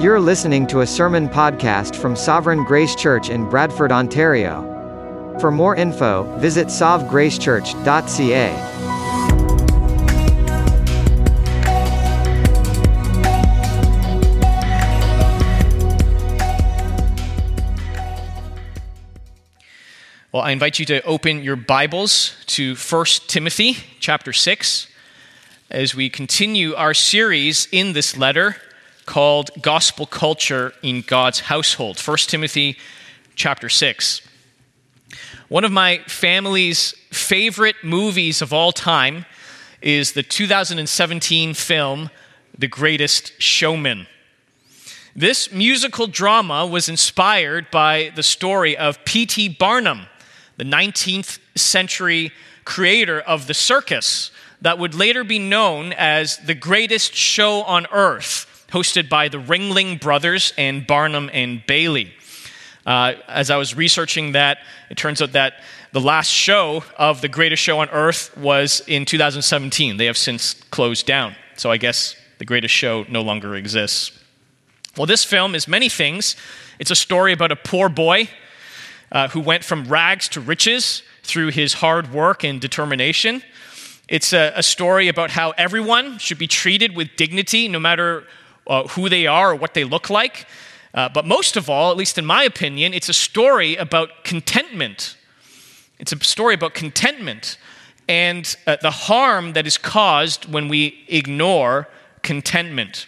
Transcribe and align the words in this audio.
You're 0.00 0.20
listening 0.20 0.68
to 0.68 0.82
a 0.82 0.86
sermon 0.86 1.28
podcast 1.28 1.96
from 1.96 2.14
Sovereign 2.14 2.62
Grace 2.62 2.94
Church 2.94 3.30
in 3.30 3.50
Bradford, 3.50 3.90
Ontario. 3.90 4.62
For 5.40 5.50
more 5.50 5.74
info, 5.74 6.22
visit 6.38 6.68
sovgracechurch.ca. 6.68 8.52
Well, 20.30 20.42
I 20.44 20.52
invite 20.52 20.78
you 20.78 20.86
to 20.86 21.02
open 21.02 21.42
your 21.42 21.56
Bibles 21.56 22.36
to 22.46 22.76
1 22.76 23.04
Timothy 23.26 23.78
chapter 23.98 24.32
6 24.32 24.86
as 25.72 25.96
we 25.96 26.08
continue 26.08 26.76
our 26.76 26.94
series 26.94 27.66
in 27.72 27.94
this 27.94 28.16
letter 28.16 28.54
called 29.08 29.50
Gospel 29.62 30.04
Culture 30.04 30.74
in 30.82 31.00
God's 31.00 31.40
Household. 31.40 31.98
1 31.98 32.16
Timothy 32.28 32.76
chapter 33.36 33.70
6. 33.70 34.20
One 35.48 35.64
of 35.64 35.72
my 35.72 36.00
family's 36.06 36.92
favorite 37.10 37.76
movies 37.82 38.42
of 38.42 38.52
all 38.52 38.70
time 38.70 39.24
is 39.80 40.12
the 40.12 40.22
2017 40.22 41.54
film 41.54 42.10
The 42.58 42.68
Greatest 42.68 43.32
Showman. 43.40 44.06
This 45.16 45.50
musical 45.50 46.06
drama 46.06 46.66
was 46.66 46.90
inspired 46.90 47.70
by 47.70 48.12
the 48.14 48.22
story 48.22 48.76
of 48.76 49.02
P.T. 49.06 49.48
Barnum, 49.58 50.02
the 50.58 50.64
19th 50.64 51.38
century 51.56 52.30
creator 52.66 53.20
of 53.20 53.46
the 53.46 53.54
circus 53.54 54.30
that 54.60 54.78
would 54.78 54.94
later 54.94 55.24
be 55.24 55.38
known 55.38 55.94
as 55.94 56.36
the 56.36 56.54
greatest 56.54 57.14
show 57.14 57.62
on 57.62 57.86
earth, 57.90 58.44
hosted 58.70 59.08
by 59.08 59.28
the 59.28 59.38
Ringling 59.38 60.00
Brothers 60.00 60.52
and 60.58 60.86
Barnum 60.86 61.30
and 61.32 61.64
Bailey. 61.66 62.12
Uh, 62.86 63.14
as 63.28 63.50
I 63.50 63.56
was 63.56 63.74
researching 63.74 64.32
that, 64.32 64.58
it 64.90 64.96
turns 64.96 65.20
out 65.20 65.32
that 65.32 65.54
the 65.92 66.00
last 66.00 66.28
show 66.28 66.84
of 66.96 67.20
the 67.20 67.28
greatest 67.28 67.62
show 67.62 67.80
on 67.80 67.88
earth 67.90 68.36
was 68.36 68.82
in 68.86 69.04
2017. 69.04 69.96
They 69.96 70.06
have 70.06 70.16
since 70.16 70.54
closed 70.70 71.06
down. 71.06 71.34
So 71.56 71.70
I 71.70 71.76
guess 71.76 72.14
the 72.38 72.44
greatest 72.44 72.74
show 72.74 73.04
no 73.08 73.22
longer 73.22 73.54
exists. 73.56 74.12
Well, 74.96 75.06
this 75.06 75.24
film 75.24 75.54
is 75.54 75.68
many 75.68 75.88
things. 75.88 76.36
It's 76.78 76.90
a 76.90 76.96
story 76.96 77.32
about 77.32 77.52
a 77.52 77.56
poor 77.56 77.88
boy 77.88 78.28
uh, 79.10 79.28
who 79.28 79.40
went 79.40 79.64
from 79.64 79.84
rags 79.84 80.28
to 80.30 80.40
riches 80.40 81.02
through 81.22 81.48
his 81.50 81.74
hard 81.74 82.12
work 82.12 82.44
and 82.44 82.60
determination. 82.60 83.42
It's 84.08 84.32
a, 84.32 84.52
a 84.56 84.62
story 84.62 85.08
about 85.08 85.30
how 85.30 85.50
everyone 85.52 86.18
should 86.18 86.38
be 86.38 86.46
treated 86.46 86.96
with 86.96 87.16
dignity, 87.16 87.68
no 87.68 87.78
matter 87.78 88.24
uh, 88.68 88.86
who 88.88 89.08
they 89.08 89.26
are 89.26 89.52
or 89.52 89.56
what 89.56 89.74
they 89.74 89.84
look 89.84 90.10
like. 90.10 90.46
Uh, 90.94 91.08
but 91.08 91.26
most 91.26 91.56
of 91.56 91.68
all, 91.68 91.90
at 91.90 91.96
least 91.96 92.18
in 92.18 92.24
my 92.24 92.44
opinion, 92.44 92.94
it's 92.94 93.08
a 93.08 93.14
story 93.14 93.76
about 93.76 94.24
contentment. 94.24 95.16
It's 95.98 96.12
a 96.12 96.24
story 96.24 96.54
about 96.54 96.74
contentment 96.74 97.58
and 98.08 98.56
uh, 98.66 98.76
the 98.80 98.90
harm 98.90 99.52
that 99.52 99.66
is 99.66 99.76
caused 99.76 100.50
when 100.50 100.68
we 100.68 101.04
ignore 101.08 101.88
contentment. 102.22 103.06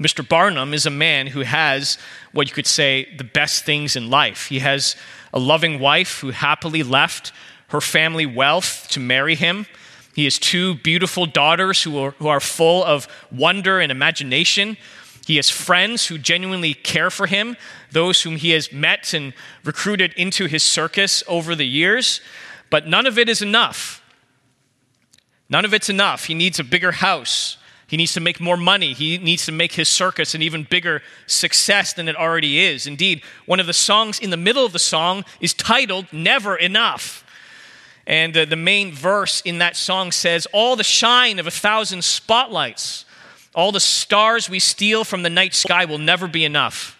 Mr. 0.00 0.26
Barnum 0.26 0.74
is 0.74 0.86
a 0.86 0.90
man 0.90 1.28
who 1.28 1.40
has 1.40 1.98
what 2.32 2.48
you 2.48 2.54
could 2.54 2.66
say 2.66 3.14
the 3.16 3.24
best 3.24 3.64
things 3.64 3.96
in 3.96 4.10
life. 4.10 4.48
He 4.48 4.58
has 4.60 4.96
a 5.32 5.38
loving 5.38 5.78
wife 5.78 6.20
who 6.20 6.30
happily 6.30 6.82
left 6.82 7.32
her 7.68 7.80
family 7.80 8.26
wealth 8.26 8.88
to 8.90 9.00
marry 9.00 9.34
him. 9.34 9.66
He 10.16 10.24
has 10.24 10.38
two 10.38 10.76
beautiful 10.76 11.26
daughters 11.26 11.82
who 11.82 11.98
are, 11.98 12.12
who 12.12 12.26
are 12.26 12.40
full 12.40 12.82
of 12.82 13.06
wonder 13.30 13.80
and 13.80 13.92
imagination. 13.92 14.78
He 15.26 15.36
has 15.36 15.50
friends 15.50 16.06
who 16.06 16.16
genuinely 16.16 16.72
care 16.72 17.10
for 17.10 17.26
him, 17.26 17.54
those 17.92 18.22
whom 18.22 18.36
he 18.36 18.52
has 18.52 18.72
met 18.72 19.12
and 19.12 19.34
recruited 19.62 20.14
into 20.14 20.46
his 20.46 20.62
circus 20.62 21.22
over 21.28 21.54
the 21.54 21.66
years. 21.66 22.22
But 22.70 22.86
none 22.86 23.04
of 23.04 23.18
it 23.18 23.28
is 23.28 23.42
enough. 23.42 24.02
None 25.50 25.66
of 25.66 25.74
it's 25.74 25.90
enough. 25.90 26.24
He 26.24 26.34
needs 26.34 26.58
a 26.58 26.64
bigger 26.64 26.92
house. 26.92 27.58
He 27.86 27.98
needs 27.98 28.14
to 28.14 28.20
make 28.20 28.40
more 28.40 28.56
money. 28.56 28.94
He 28.94 29.18
needs 29.18 29.44
to 29.44 29.52
make 29.52 29.74
his 29.74 29.86
circus 29.86 30.34
an 30.34 30.40
even 30.40 30.62
bigger 30.64 31.02
success 31.26 31.92
than 31.92 32.08
it 32.08 32.16
already 32.16 32.58
is. 32.58 32.86
Indeed, 32.86 33.20
one 33.44 33.60
of 33.60 33.66
the 33.66 33.74
songs 33.74 34.18
in 34.18 34.30
the 34.30 34.38
middle 34.38 34.64
of 34.64 34.72
the 34.72 34.78
song 34.78 35.26
is 35.42 35.52
titled 35.52 36.10
Never 36.10 36.56
Enough. 36.56 37.22
And 38.06 38.36
uh, 38.36 38.44
the 38.44 38.56
main 38.56 38.92
verse 38.92 39.40
in 39.40 39.58
that 39.58 39.76
song 39.76 40.12
says, 40.12 40.46
All 40.52 40.76
the 40.76 40.84
shine 40.84 41.38
of 41.38 41.46
a 41.46 41.50
thousand 41.50 42.04
spotlights, 42.04 43.04
all 43.54 43.72
the 43.72 43.80
stars 43.80 44.48
we 44.48 44.60
steal 44.60 45.02
from 45.02 45.22
the 45.22 45.30
night 45.30 45.54
sky 45.54 45.84
will 45.86 45.98
never 45.98 46.28
be 46.28 46.44
enough. 46.44 46.98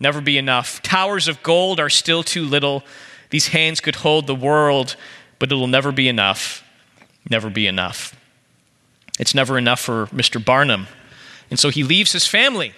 Never 0.00 0.20
be 0.20 0.38
enough. 0.38 0.80
Towers 0.82 1.28
of 1.28 1.42
gold 1.42 1.78
are 1.78 1.90
still 1.90 2.22
too 2.22 2.44
little. 2.44 2.82
These 3.28 3.48
hands 3.48 3.80
could 3.80 3.96
hold 3.96 4.26
the 4.26 4.34
world, 4.34 4.96
but 5.38 5.52
it 5.52 5.54
will 5.54 5.66
never 5.66 5.92
be 5.92 6.08
enough. 6.08 6.64
Never 7.28 7.50
be 7.50 7.66
enough. 7.66 8.16
It's 9.18 9.34
never 9.34 9.58
enough 9.58 9.80
for 9.80 10.06
Mr. 10.06 10.42
Barnum. 10.42 10.86
And 11.50 11.58
so 11.58 11.68
he 11.68 11.84
leaves 11.84 12.12
his 12.12 12.26
family 12.26 12.72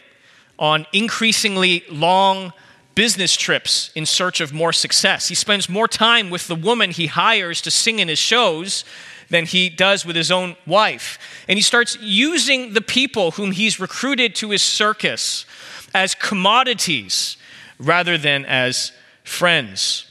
on 0.59 0.87
increasingly 0.93 1.85
long 1.89 2.53
business 2.95 3.37
trips 3.37 3.91
in 3.95 4.07
search 4.07 4.41
of 4.41 4.53
more 4.53 4.73
success. 4.73 5.29
He 5.29 5.35
spends 5.35 5.69
more 5.69 5.89
time 5.89 6.31
with 6.31 6.47
the 6.47 6.55
woman 6.55 6.91
he 6.91 7.07
hires 7.07 7.61
to 7.63 7.71
sing 7.71 7.99
in 7.99 8.09
his 8.09 8.19
shows 8.19 8.85
than 9.29 9.47
he 9.47 9.69
does 9.69 10.05
with 10.05 10.15
his 10.15 10.31
own 10.31 10.57
wife. 10.67 11.19
And 11.49 11.59
he 11.59 11.63
starts 11.63 11.97
using 12.01 12.75
the 12.75 12.81
people 12.81 13.33
whom 13.33 13.53
he's 13.53 13.81
recruited 13.81 14.35
to 14.37 14.51
his 14.51 14.63
circus 14.63 15.47
as 15.95 16.15
commodities 16.15 17.37
rather 17.79 18.17
than 18.19 18.45
as 18.45 18.93
friends. 19.25 20.07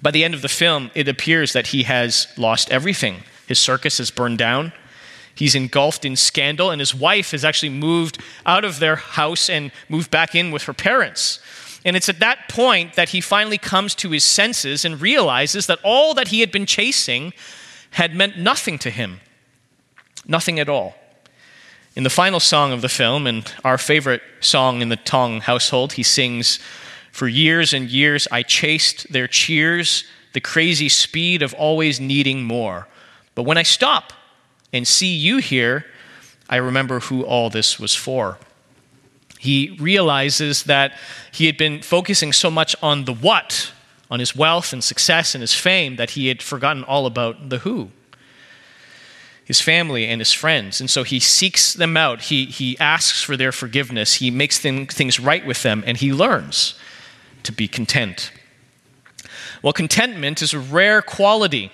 By 0.00 0.12
the 0.12 0.24
end 0.24 0.34
of 0.34 0.42
the 0.42 0.48
film, 0.48 0.90
it 0.94 1.08
appears 1.08 1.52
that 1.52 1.68
he 1.68 1.82
has 1.82 2.28
lost 2.36 2.70
everything. 2.70 3.24
His 3.46 3.58
circus 3.58 3.98
is 3.98 4.10
burned 4.10 4.38
down. 4.38 4.72
He's 5.34 5.54
engulfed 5.54 6.04
in 6.04 6.16
scandal, 6.16 6.70
and 6.70 6.80
his 6.80 6.94
wife 6.94 7.30
has 7.30 7.44
actually 7.44 7.70
moved 7.70 8.18
out 8.44 8.64
of 8.64 8.80
their 8.80 8.96
house 8.96 9.48
and 9.48 9.70
moved 9.88 10.10
back 10.10 10.34
in 10.34 10.50
with 10.50 10.64
her 10.64 10.72
parents. 10.72 11.40
And 11.84 11.96
it's 11.96 12.08
at 12.08 12.20
that 12.20 12.48
point 12.48 12.94
that 12.94 13.10
he 13.10 13.20
finally 13.20 13.58
comes 13.58 13.94
to 13.96 14.10
his 14.10 14.24
senses 14.24 14.84
and 14.84 15.00
realizes 15.00 15.66
that 15.66 15.78
all 15.84 16.14
that 16.14 16.28
he 16.28 16.40
had 16.40 16.50
been 16.50 16.66
chasing 16.66 17.32
had 17.92 18.14
meant 18.14 18.38
nothing 18.38 18.78
to 18.80 18.90
him. 18.90 19.20
Nothing 20.26 20.58
at 20.58 20.68
all. 20.68 20.94
In 21.94 22.04
the 22.04 22.10
final 22.10 22.40
song 22.40 22.72
of 22.72 22.82
the 22.82 22.88
film, 22.88 23.26
and 23.26 23.52
our 23.64 23.78
favorite 23.78 24.22
song 24.40 24.82
in 24.82 24.88
the 24.88 24.96
Tong 24.96 25.40
household, 25.40 25.94
he 25.94 26.02
sings, 26.02 26.58
For 27.10 27.26
years 27.26 27.72
and 27.72 27.88
years 27.88 28.28
I 28.30 28.42
chased 28.42 29.12
their 29.12 29.26
cheers, 29.26 30.04
the 30.32 30.40
crazy 30.40 30.88
speed 30.88 31.42
of 31.42 31.54
always 31.54 31.98
needing 31.98 32.44
more. 32.44 32.86
But 33.34 33.44
when 33.44 33.58
I 33.58 33.62
stop 33.62 34.12
and 34.72 34.86
see 34.86 35.14
you 35.14 35.38
here, 35.38 35.86
I 36.48 36.56
remember 36.56 37.00
who 37.00 37.22
all 37.22 37.50
this 37.50 37.80
was 37.80 37.94
for. 37.94 38.38
He 39.38 39.76
realizes 39.80 40.64
that 40.64 40.92
he 41.32 41.46
had 41.46 41.56
been 41.56 41.82
focusing 41.82 42.32
so 42.32 42.50
much 42.50 42.74
on 42.82 43.04
the 43.04 43.14
what, 43.14 43.72
on 44.10 44.20
his 44.20 44.34
wealth 44.34 44.72
and 44.72 44.82
success 44.82 45.34
and 45.34 45.42
his 45.42 45.54
fame, 45.54 45.96
that 45.96 46.10
he 46.10 46.28
had 46.28 46.42
forgotten 46.42 46.84
all 46.84 47.06
about 47.06 47.48
the 47.48 47.58
who 47.58 47.90
his 49.48 49.62
family 49.62 50.06
and 50.06 50.20
his 50.20 50.30
friends. 50.30 50.78
And 50.78 50.90
so 50.90 51.04
he 51.04 51.18
seeks 51.18 51.72
them 51.72 51.96
out. 51.96 52.20
He, 52.20 52.44
he 52.44 52.78
asks 52.78 53.22
for 53.22 53.34
their 53.34 53.50
forgiveness. 53.50 54.16
He 54.16 54.30
makes 54.30 54.58
them, 54.58 54.86
things 54.86 55.18
right 55.18 55.44
with 55.44 55.62
them, 55.62 55.82
and 55.86 55.96
he 55.96 56.12
learns 56.12 56.78
to 57.44 57.52
be 57.52 57.66
content. 57.66 58.30
Well, 59.62 59.72
contentment 59.72 60.42
is 60.42 60.52
a 60.52 60.58
rare 60.58 61.00
quality, 61.00 61.72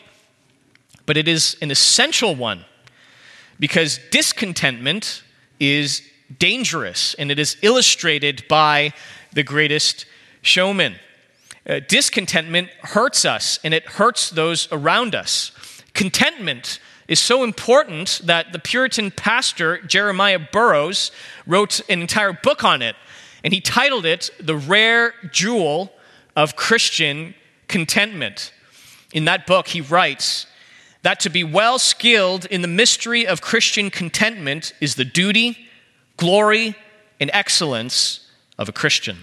but 1.05 1.17
it 1.17 1.27
is 1.27 1.57
an 1.61 1.73
essential 1.73 2.37
one 2.37 2.65
because 3.59 3.99
discontentment 4.13 5.25
is 5.59 6.01
dangerous, 6.39 7.15
and 7.15 7.31
it 7.31 7.39
is 7.39 7.57
illustrated 7.63 8.45
by 8.49 8.93
the 9.33 9.43
greatest 9.43 10.07
showman. 10.43 10.97
Uh, 11.69 11.81
discontentment 11.89 12.69
hurts 12.83 13.25
us, 13.25 13.59
and 13.65 13.73
it 13.73 13.85
hurts 13.85 14.31
those 14.31 14.69
around 14.71 15.15
us. 15.15 15.53
Contentment 15.95 16.79
is 17.09 17.21
so 17.21 17.45
important 17.45 18.21
that 18.25 18.53
the 18.53 18.59
Puritan 18.59 19.11
pastor 19.11 19.79
Jeremiah 19.83 20.39
Burroughs 20.39 21.11
wrote 21.47 21.81
an 21.89 22.01
entire 22.01 22.33
book 22.33 22.65
on 22.65 22.83
it, 22.83 22.97
and 23.43 23.53
he 23.53 23.61
titled 23.61 24.07
it 24.07 24.31
The 24.41 24.57
Rare 24.57 25.15
Jewel 25.31 25.93
of 26.37 26.57
Christian 26.57 27.35
Contentment. 27.69 28.53
In 29.13 29.27
that 29.27 29.47
book, 29.47 29.69
he 29.69 29.81
writes 29.81 30.47
that 31.03 31.21
to 31.21 31.31
be 31.31 31.45
well 31.45 31.79
skilled 31.79 32.47
in 32.47 32.63
the 32.63 32.69
mystery 32.69 33.27
of 33.27 33.43
Christian 33.43 33.91
contentment 33.91 34.73
is 34.81 34.95
the 34.95 35.05
duty, 35.05 35.64
glory, 36.17 36.77
and 37.21 37.31
excellence 37.33 38.29
of 38.59 38.69
a 38.69 38.73
Christian. 38.73 39.19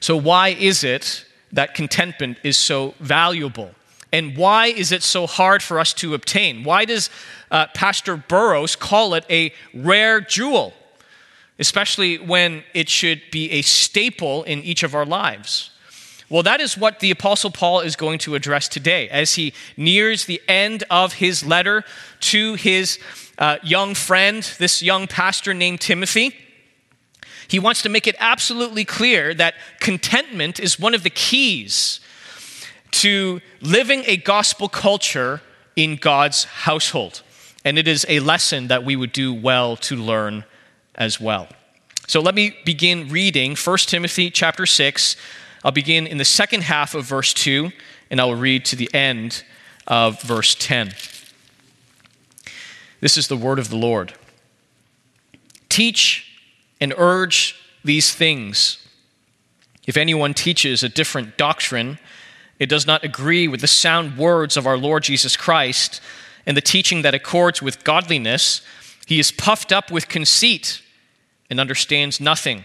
So, 0.00 0.16
why 0.16 0.48
is 0.48 0.84
it 0.84 1.24
that 1.52 1.74
contentment 1.74 2.38
is 2.42 2.56
so 2.56 2.94
valuable? 3.00 3.70
And 4.12 4.36
why 4.36 4.66
is 4.66 4.90
it 4.90 5.04
so 5.04 5.26
hard 5.26 5.62
for 5.62 5.78
us 5.78 5.92
to 5.94 6.14
obtain? 6.14 6.64
Why 6.64 6.84
does 6.84 7.10
uh, 7.50 7.68
Pastor 7.74 8.16
Burroughs 8.16 8.74
call 8.74 9.14
it 9.14 9.24
a 9.30 9.52
rare 9.72 10.20
jewel? 10.20 10.74
especially 11.60 12.16
when 12.16 12.64
it 12.72 12.88
should 12.88 13.20
be 13.30 13.52
a 13.52 13.62
staple 13.62 14.42
in 14.44 14.60
each 14.64 14.82
of 14.82 14.94
our 14.94 15.04
lives? 15.04 15.70
Well, 16.30 16.44
that 16.44 16.60
is 16.60 16.78
what 16.78 17.00
the 17.00 17.10
Apostle 17.10 17.50
Paul 17.50 17.80
is 17.80 17.96
going 17.96 18.20
to 18.20 18.36
address 18.36 18.68
today 18.68 19.08
as 19.08 19.34
he 19.34 19.52
nears 19.76 20.26
the 20.26 20.40
end 20.46 20.84
of 20.88 21.14
his 21.14 21.44
letter 21.44 21.84
to 22.20 22.54
his 22.54 23.00
uh, 23.36 23.56
young 23.64 23.96
friend, 23.96 24.44
this 24.58 24.80
young 24.80 25.08
pastor 25.08 25.52
named 25.52 25.80
Timothy. 25.80 26.36
He 27.48 27.58
wants 27.58 27.82
to 27.82 27.88
make 27.88 28.06
it 28.06 28.14
absolutely 28.20 28.84
clear 28.84 29.34
that 29.34 29.54
contentment 29.80 30.60
is 30.60 30.78
one 30.78 30.94
of 30.94 31.02
the 31.02 31.10
keys 31.10 31.98
to 32.92 33.40
living 33.60 34.04
a 34.06 34.16
gospel 34.16 34.68
culture 34.68 35.42
in 35.74 35.96
God's 35.96 36.44
household. 36.44 37.22
And 37.64 37.76
it 37.76 37.88
is 37.88 38.06
a 38.08 38.20
lesson 38.20 38.68
that 38.68 38.84
we 38.84 38.94
would 38.94 39.12
do 39.12 39.34
well 39.34 39.76
to 39.78 39.96
learn 39.96 40.44
as 40.94 41.20
well. 41.20 41.48
So 42.06 42.20
let 42.20 42.36
me 42.36 42.56
begin 42.64 43.08
reading 43.08 43.56
1 43.56 43.78
Timothy 43.78 44.30
chapter 44.30 44.66
6. 44.66 45.16
I'll 45.64 45.72
begin 45.72 46.06
in 46.06 46.18
the 46.18 46.24
second 46.24 46.62
half 46.62 46.94
of 46.94 47.04
verse 47.04 47.34
2, 47.34 47.70
and 48.10 48.20
I 48.20 48.24
will 48.24 48.36
read 48.36 48.64
to 48.66 48.76
the 48.76 48.92
end 48.94 49.44
of 49.86 50.22
verse 50.22 50.54
10. 50.54 50.94
This 53.00 53.16
is 53.16 53.28
the 53.28 53.36
word 53.36 53.58
of 53.58 53.68
the 53.68 53.76
Lord. 53.76 54.14
Teach 55.68 56.26
and 56.80 56.94
urge 56.96 57.56
these 57.84 58.14
things. 58.14 58.86
If 59.86 59.96
anyone 59.96 60.34
teaches 60.34 60.82
a 60.82 60.88
different 60.88 61.36
doctrine, 61.36 61.98
it 62.58 62.68
does 62.68 62.86
not 62.86 63.04
agree 63.04 63.48
with 63.48 63.60
the 63.60 63.66
sound 63.66 64.16
words 64.16 64.56
of 64.56 64.66
our 64.66 64.76
Lord 64.76 65.02
Jesus 65.02 65.36
Christ 65.36 66.00
and 66.46 66.56
the 66.56 66.62
teaching 66.62 67.02
that 67.02 67.14
accords 67.14 67.62
with 67.62 67.84
godliness, 67.84 68.62
he 69.06 69.18
is 69.18 69.32
puffed 69.32 69.72
up 69.72 69.90
with 69.90 70.08
conceit 70.08 70.82
and 71.48 71.60
understands 71.60 72.20
nothing. 72.20 72.64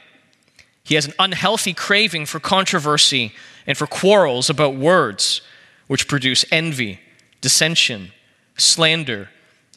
He 0.85 0.95
has 0.95 1.07
an 1.07 1.13
unhealthy 1.17 1.73
craving 1.73 2.27
for 2.27 2.39
controversy 2.39 3.33
and 3.67 3.75
for 3.77 3.87
quarrels 3.87 4.49
about 4.49 4.75
words, 4.75 5.41
which 5.87 6.07
produce 6.07 6.45
envy, 6.51 6.99
dissension, 7.41 8.11
slander, 8.55 9.29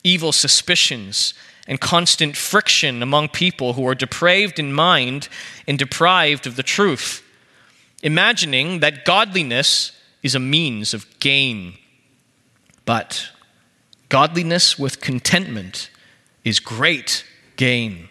evil 0.05 0.33
suspicions, 0.33 1.33
and 1.67 1.81
constant 1.81 2.37
friction 2.37 3.03
among 3.03 3.31
people 3.31 3.73
who 3.73 3.87
are 3.89 3.95
depraved 3.95 4.59
in 4.59 4.73
mind 4.73 5.29
and 5.67 5.79
deprived 5.79 6.47
of 6.47 6.57
the 6.57 6.63
truth, 6.63 7.23
imagining 8.03 8.81
that 8.81 9.07
godliness 9.07 9.93
is 10.23 10.35
a 10.35 10.41
means 10.41 10.93
of 10.93 11.07
gain. 11.21 11.75
But 12.85 13.31
godliness 14.11 14.79
with 14.79 15.01
contentment 15.01 15.91
is 16.45 16.61
great 16.61 17.25
gain. 17.57 18.11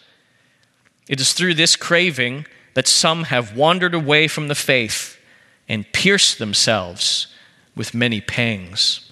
It 1.11 1.19
is 1.19 1.33
through 1.33 1.55
this 1.55 1.75
craving 1.75 2.45
that 2.73 2.87
some 2.87 3.25
have 3.25 3.53
wandered 3.53 3.93
away 3.93 4.29
from 4.29 4.47
the 4.47 4.55
faith 4.55 5.19
and 5.67 5.91
pierced 5.91 6.39
themselves 6.39 7.27
with 7.75 7.93
many 7.93 8.21
pangs. 8.21 9.11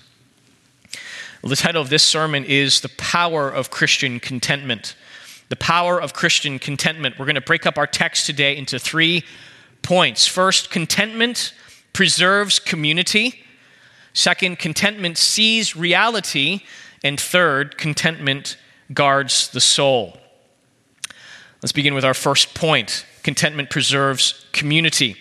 Well, 1.44 1.50
the 1.50 1.58
title 1.58 1.82
of 1.82 1.90
this 1.90 2.04
sermon 2.04 2.46
is 2.46 2.80
The 2.80 2.90
Power 2.98 3.50
of 3.50 3.70
Christian 3.70 4.22
Contentment. 4.22 4.96
The 5.50 5.58
Power 5.58 6.02
of 6.02 6.14
Christian 6.14 6.58
Contentment. 6.58 7.20
We're 7.20 7.26
going 7.26 7.36
to 7.36 7.42
break 7.42 7.66
up 7.66 7.78
our 7.78 7.88
text 7.88 8.26
today 8.26 8.56
into 8.56 8.80
three 8.80 9.26
points. 9.82 10.26
First, 10.26 10.72
contentment 10.72 11.54
preserves 11.92 12.60
community. 12.60 13.44
Second, 14.14 14.58
contentment 14.58 15.18
sees 15.18 15.76
reality. 15.76 16.62
And 17.04 17.20
third, 17.20 17.78
contentment 17.78 18.56
guards 18.94 19.50
the 19.50 19.60
soul. 19.60 20.19
Let's 21.62 21.74
begin 21.74 21.94
with 21.94 22.06
our 22.06 22.14
first 22.14 22.54
point 22.56 23.06
contentment 23.24 23.70
preserves 23.70 24.46
community. 24.54 25.18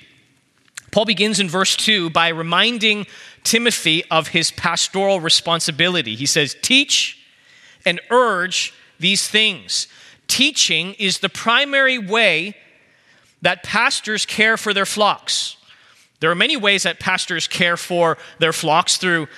Paul 0.93 1.05
begins 1.05 1.41
in 1.41 1.49
verse 1.49 1.77
2 1.77 2.11
by 2.11 2.29
reminding 2.29 3.07
Timothy 3.43 4.05
of 4.11 4.29
his 4.29 4.51
pastoral 4.53 5.21
responsibility. 5.21 6.15
He 6.15 6.27
says, 6.27 6.57
Teach 6.63 7.19
and 7.85 8.01
urge 8.11 8.73
these 9.01 9.29
things. 9.29 9.89
Teaching 10.29 10.95
is 10.95 11.19
the 11.19 11.29
primary 11.29 11.99
way 11.99 12.55
that 13.43 13.63
pastors 13.63 14.25
care 14.25 14.57
for 14.57 14.73
their 14.73 14.87
flocks. 14.87 15.57
There 16.21 16.31
are 16.31 16.37
many 16.37 16.57
ways 16.57 16.85
that 16.85 17.01
pastors 17.01 17.47
care 17.47 17.77
for 17.77 18.17
their 18.39 18.53
flocks 18.53 18.97
through 18.97 19.29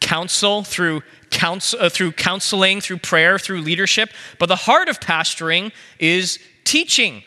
counsel, 0.00 0.62
through 0.62 1.02
counsel, 1.30 1.78
uh, 1.80 1.88
through 1.88 2.12
counseling, 2.12 2.80
through 2.80 2.98
prayer, 2.98 3.38
through 3.38 3.60
leadership. 3.60 4.10
But 4.38 4.46
the 4.46 4.56
heart 4.56 4.88
of 4.88 5.00
pastoring 5.00 5.72
is 5.98 6.38
teaching. 6.64 7.22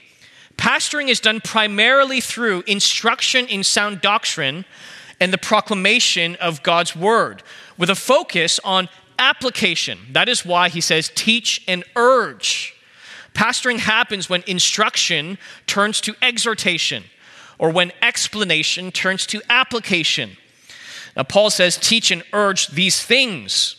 Pastoring 0.57 1.09
is 1.09 1.19
done 1.19 1.41
primarily 1.41 2.21
through 2.21 2.63
instruction 2.68 3.47
in 3.47 3.63
sound 3.63 4.01
doctrine 4.01 4.65
and 5.19 5.31
the 5.31 5.38
proclamation 5.38 6.35
of 6.38 6.63
God's 6.63 6.95
word, 6.95 7.44
with 7.77 7.89
a 7.89 7.95
focus 7.95 8.59
on 8.63 8.89
application. 9.19 10.00
That 10.12 10.27
is 10.27 10.45
why 10.45 10.69
he 10.69 10.81
says, 10.81 11.12
teach 11.13 11.63
and 11.68 11.83
urge. 11.95 12.75
Pastoring 13.33 13.77
happens 13.77 14.29
when 14.29 14.44
instruction 14.47 15.38
turns 15.68 16.01
to 16.01 16.15
exhortation 16.21 17.03
or 17.59 17.69
when 17.69 17.91
explanation 18.01 18.91
turns 18.91 19.25
to 19.27 19.41
application. 19.50 20.38
Now, 21.16 21.24
Paul 21.24 21.50
says, 21.50 21.78
teach 21.78 22.12
and 22.12 22.24
urge 22.34 22.68
these 22.68 23.04
things, 23.04 23.75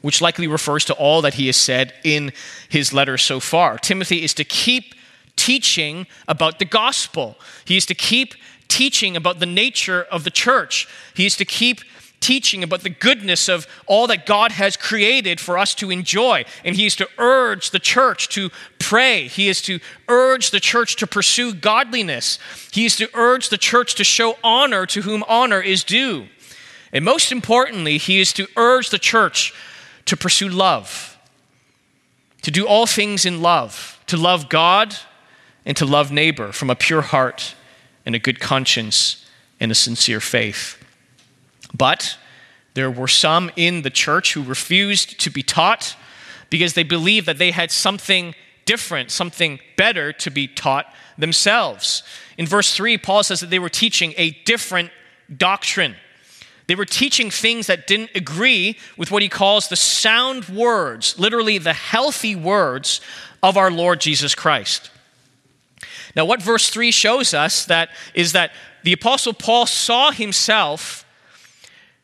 which 0.00 0.20
likely 0.20 0.46
refers 0.46 0.84
to 0.86 0.94
all 0.94 1.22
that 1.22 1.34
he 1.34 1.46
has 1.46 1.56
said 1.56 1.94
in 2.04 2.32
his 2.68 2.92
letter 2.92 3.16
so 3.16 3.40
far. 3.40 3.78
Timothy 3.78 4.22
is 4.22 4.34
to 4.34 4.44
keep 4.44 4.94
teaching 5.36 6.06
about 6.28 6.58
the 6.58 6.64
gospel, 6.64 7.36
he 7.64 7.76
is 7.76 7.86
to 7.86 7.94
keep 7.94 8.34
teaching 8.68 9.16
about 9.16 9.38
the 9.38 9.46
nature 9.46 10.02
of 10.10 10.24
the 10.24 10.30
church, 10.30 10.86
he 11.14 11.26
is 11.26 11.36
to 11.36 11.44
keep 11.44 11.80
teaching 12.22 12.62
about 12.62 12.82
the 12.82 12.90
goodness 12.90 13.48
of 13.48 13.66
all 13.86 14.06
that 14.06 14.24
God 14.24 14.52
has 14.52 14.76
created 14.76 15.40
for 15.40 15.58
us 15.58 15.74
to 15.74 15.90
enjoy. 15.90 16.44
And 16.64 16.76
he 16.76 16.86
is 16.86 16.96
to 16.96 17.08
urge 17.18 17.70
the 17.70 17.80
church 17.80 18.28
to 18.30 18.50
pray. 18.78 19.26
He 19.26 19.48
is 19.48 19.60
to 19.62 19.80
urge 20.08 20.52
the 20.52 20.60
church 20.60 20.96
to 20.96 21.06
pursue 21.06 21.52
godliness. 21.52 22.38
He 22.70 22.84
is 22.84 22.96
to 22.96 23.10
urge 23.12 23.48
the 23.48 23.58
church 23.58 23.96
to 23.96 24.04
show 24.04 24.36
honor 24.42 24.86
to 24.86 25.02
whom 25.02 25.24
honor 25.28 25.60
is 25.60 25.82
due. 25.84 26.28
And 26.92 27.04
most 27.04 27.32
importantly, 27.32 27.98
he 27.98 28.20
is 28.20 28.32
to 28.34 28.46
urge 28.56 28.90
the 28.90 28.98
church 28.98 29.54
to 30.04 30.16
pursue 30.16 30.48
love, 30.48 31.18
to 32.42 32.50
do 32.50 32.66
all 32.66 32.86
things 32.86 33.24
in 33.24 33.40
love, 33.40 34.00
to 34.06 34.16
love 34.16 34.48
God 34.48 34.96
and 35.64 35.76
to 35.76 35.86
love 35.86 36.10
neighbor 36.10 36.52
from 36.52 36.70
a 36.70 36.74
pure 36.74 37.02
heart 37.02 37.54
and 38.04 38.14
a 38.14 38.18
good 38.18 38.40
conscience 38.40 39.24
and 39.60 39.70
a 39.70 39.76
sincere 39.76 40.20
faith. 40.20 40.76
But 41.72 42.18
there 42.74 42.90
were 42.90 43.08
some 43.08 43.50
in 43.56 43.82
the 43.82 43.90
church 43.90 44.34
who 44.34 44.42
refused 44.42 45.20
to 45.20 45.30
be 45.30 45.42
taught 45.42 45.96
because 46.50 46.74
they 46.74 46.82
believed 46.82 47.26
that 47.26 47.38
they 47.38 47.52
had 47.52 47.70
something 47.70 48.34
different, 48.64 49.10
something 49.10 49.58
better 49.76 50.12
to 50.12 50.30
be 50.30 50.46
taught 50.46 50.92
themselves. 51.16 52.02
In 52.36 52.46
verse 52.46 52.74
3, 52.74 52.98
Paul 52.98 53.22
says 53.22 53.40
that 53.40 53.50
they 53.50 53.58
were 53.58 53.68
teaching 53.68 54.14
a 54.16 54.30
different 54.44 54.90
doctrine. 55.34 55.96
They 56.66 56.74
were 56.74 56.84
teaching 56.84 57.30
things 57.30 57.66
that 57.66 57.86
didn't 57.86 58.10
agree 58.14 58.78
with 58.96 59.10
what 59.10 59.22
he 59.22 59.28
calls 59.28 59.68
the 59.68 59.76
sound 59.76 60.48
words, 60.48 61.18
literally 61.18 61.58
the 61.58 61.72
healthy 61.72 62.36
words 62.36 63.00
of 63.42 63.56
our 63.56 63.70
Lord 63.70 64.00
Jesus 64.00 64.34
Christ. 64.34 64.90
Now, 66.14 66.24
what 66.24 66.42
verse 66.42 66.70
3 66.70 66.90
shows 66.90 67.34
us 67.34 67.64
that 67.66 67.90
is 68.14 68.32
that 68.32 68.52
the 68.84 68.92
apostle 68.92 69.32
Paul 69.32 69.66
saw 69.66 70.10
himself 70.10 71.04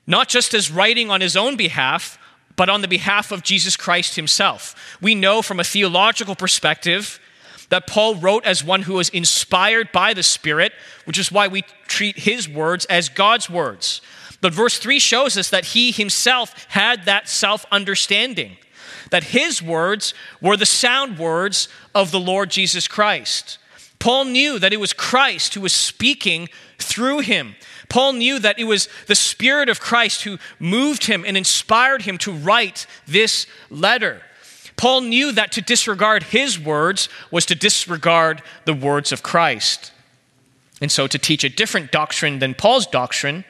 not 0.06 0.28
just 0.28 0.54
as 0.54 0.70
writing 0.70 1.10
on 1.10 1.20
his 1.20 1.36
own 1.36 1.54
behalf, 1.54 2.18
but 2.56 2.70
on 2.70 2.80
the 2.80 2.88
behalf 2.88 3.30
of 3.30 3.42
Jesus 3.42 3.76
Christ 3.76 4.16
himself. 4.16 4.96
We 5.00 5.14
know 5.14 5.42
from 5.42 5.60
a 5.60 5.64
theological 5.64 6.34
perspective 6.34 7.20
that 7.68 7.86
Paul 7.86 8.14
wrote 8.14 8.46
as 8.46 8.64
one 8.64 8.82
who 8.82 8.94
was 8.94 9.10
inspired 9.10 9.92
by 9.92 10.14
the 10.14 10.22
Spirit, 10.22 10.72
which 11.04 11.18
is 11.18 11.30
why 11.30 11.46
we 11.46 11.62
treat 11.86 12.20
his 12.20 12.48
words 12.48 12.86
as 12.86 13.10
God's 13.10 13.50
words. 13.50 14.00
But 14.40 14.54
verse 14.54 14.78
3 14.78 14.99
shows 14.99 15.37
us 15.37 15.50
that 15.50 15.66
he 15.66 15.90
himself 15.90 16.66
had 16.71 17.04
that 17.04 17.28
self 17.28 17.66
understanding, 17.73 18.57
that 19.11 19.25
his 19.25 19.62
words 19.62 20.14
were 20.40 20.57
the 20.57 20.66
sound 20.66 21.18
words 21.18 21.68
of 21.95 22.11
the 22.11 22.21
Lord 22.21 22.50
Jesus 22.50 22.87
Christ. 22.87 23.59
Paul 23.99 24.26
knew 24.26 24.59
that 24.59 24.73
it 24.73 24.80
was 24.80 24.92
Christ 24.92 25.54
who 25.54 25.61
was 25.61 25.73
speaking 25.73 26.49
through 26.78 27.21
him. 27.21 27.57
Paul 27.88 28.12
knew 28.12 28.38
that 28.38 28.59
it 28.59 28.64
was 28.64 28.88
the 29.07 29.14
Spirit 29.14 29.68
of 29.68 29.80
Christ 29.80 30.23
who 30.23 30.38
moved 30.61 31.07
him 31.07 31.25
and 31.26 31.37
inspired 31.37 32.02
him 32.02 32.18
to 32.18 32.33
write 32.33 32.87
this 33.07 33.47
letter. 33.71 34.23
Paul 34.76 35.00
knew 35.00 35.33
that 35.33 35.50
to 35.52 35.61
disregard 35.61 36.25
his 36.25 36.59
words 36.59 37.09
was 37.33 37.45
to 37.47 37.57
disregard 37.57 38.42
the 38.64 38.75
words 38.75 39.11
of 39.11 39.25
Christ. 39.25 39.92
And 40.80 40.92
so 40.92 41.09
to 41.09 41.18
teach 41.18 41.42
a 41.42 41.49
different 41.49 41.90
doctrine 41.90 42.38
than 42.38 42.54
Paul's 42.54 42.87
doctrine 42.87 43.45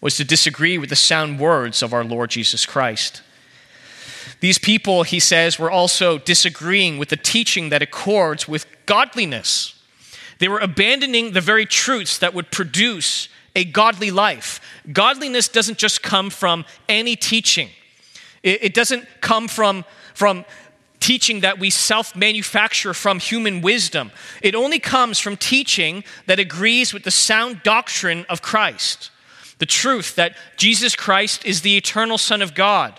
was 0.00 0.16
to 0.16 0.24
disagree 0.24 0.78
with 0.78 0.90
the 0.90 0.96
sound 0.96 1.38
words 1.38 1.82
of 1.82 1.92
our 1.92 2.04
Lord 2.04 2.30
Jesus 2.30 2.64
Christ. 2.64 3.22
These 4.40 4.58
people, 4.58 5.02
he 5.02 5.20
says, 5.20 5.58
were 5.58 5.70
also 5.70 6.18
disagreeing 6.18 6.98
with 6.98 7.10
the 7.10 7.16
teaching 7.16 7.68
that 7.68 7.82
accords 7.82 8.48
with 8.48 8.66
godliness. 8.86 9.74
They 10.38 10.48
were 10.48 10.58
abandoning 10.58 11.32
the 11.32 11.42
very 11.42 11.66
truths 11.66 12.18
that 12.18 12.32
would 12.32 12.50
produce 12.50 13.28
a 13.54 13.64
godly 13.64 14.10
life. 14.10 14.60
Godliness 14.90 15.48
doesn't 15.48 15.76
just 15.76 16.02
come 16.02 16.30
from 16.30 16.64
any 16.88 17.16
teaching, 17.16 17.68
it, 18.42 18.72
doesn't 18.72 19.06
come 19.20 19.48
from, 19.48 19.84
from 20.14 20.46
teaching 20.98 21.40
that 21.40 21.58
we 21.58 21.68
self 21.68 22.16
manufacture 22.16 22.94
from 22.94 23.18
human 23.18 23.60
wisdom. 23.60 24.12
It 24.40 24.54
only 24.54 24.78
comes 24.78 25.18
from 25.18 25.36
teaching 25.36 26.04
that 26.26 26.38
agrees 26.38 26.94
with 26.94 27.02
the 27.02 27.10
sound 27.10 27.62
doctrine 27.62 28.24
of 28.30 28.40
Christ. 28.40 29.10
The 29.60 29.66
truth 29.66 30.16
that 30.16 30.36
Jesus 30.56 30.96
Christ 30.96 31.46
is 31.46 31.60
the 31.60 31.76
eternal 31.76 32.18
Son 32.18 32.42
of 32.42 32.54
God, 32.54 32.98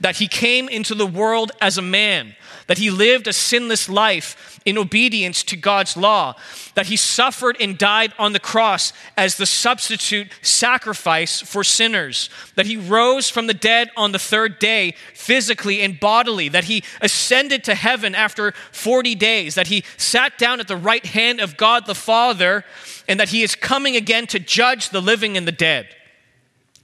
that 0.00 0.16
he 0.16 0.26
came 0.26 0.68
into 0.68 0.94
the 0.94 1.06
world 1.06 1.52
as 1.60 1.78
a 1.78 1.82
man, 1.82 2.34
that 2.66 2.78
he 2.78 2.90
lived 2.90 3.26
a 3.26 3.32
sinless 3.32 3.88
life 3.88 4.60
in 4.64 4.76
obedience 4.76 5.42
to 5.42 5.56
God's 5.56 5.96
law, 5.96 6.34
that 6.74 6.86
he 6.86 6.96
suffered 6.96 7.56
and 7.60 7.78
died 7.78 8.12
on 8.18 8.32
the 8.32 8.38
cross 8.38 8.92
as 9.16 9.36
the 9.36 9.46
substitute 9.46 10.28
sacrifice 10.42 11.40
for 11.40 11.64
sinners, 11.64 12.28
that 12.54 12.66
he 12.66 12.76
rose 12.76 13.30
from 13.30 13.46
the 13.46 13.54
dead 13.54 13.90
on 13.96 14.12
the 14.12 14.18
third 14.18 14.58
day 14.58 14.94
physically 15.14 15.80
and 15.80 15.98
bodily, 15.98 16.48
that 16.48 16.64
he 16.64 16.84
ascended 17.00 17.64
to 17.64 17.74
heaven 17.74 18.14
after 18.14 18.52
40 18.72 19.14
days, 19.14 19.54
that 19.54 19.68
he 19.68 19.84
sat 19.96 20.36
down 20.38 20.60
at 20.60 20.68
the 20.68 20.76
right 20.76 21.06
hand 21.06 21.40
of 21.40 21.56
God 21.56 21.86
the 21.86 21.94
Father, 21.94 22.64
and 23.08 23.18
that 23.18 23.30
he 23.30 23.42
is 23.42 23.54
coming 23.54 23.96
again 23.96 24.26
to 24.26 24.38
judge 24.38 24.90
the 24.90 25.00
living 25.00 25.36
and 25.36 25.48
the 25.48 25.52
dead, 25.52 25.88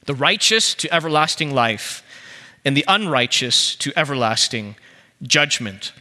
the 0.06 0.14
righteous 0.14 0.74
to 0.74 0.92
everlasting 0.92 1.54
life, 1.54 2.02
and 2.64 2.76
the 2.76 2.84
unrighteous 2.88 3.76
to 3.76 3.92
everlasting 3.96 4.76
judgment. 5.22 5.92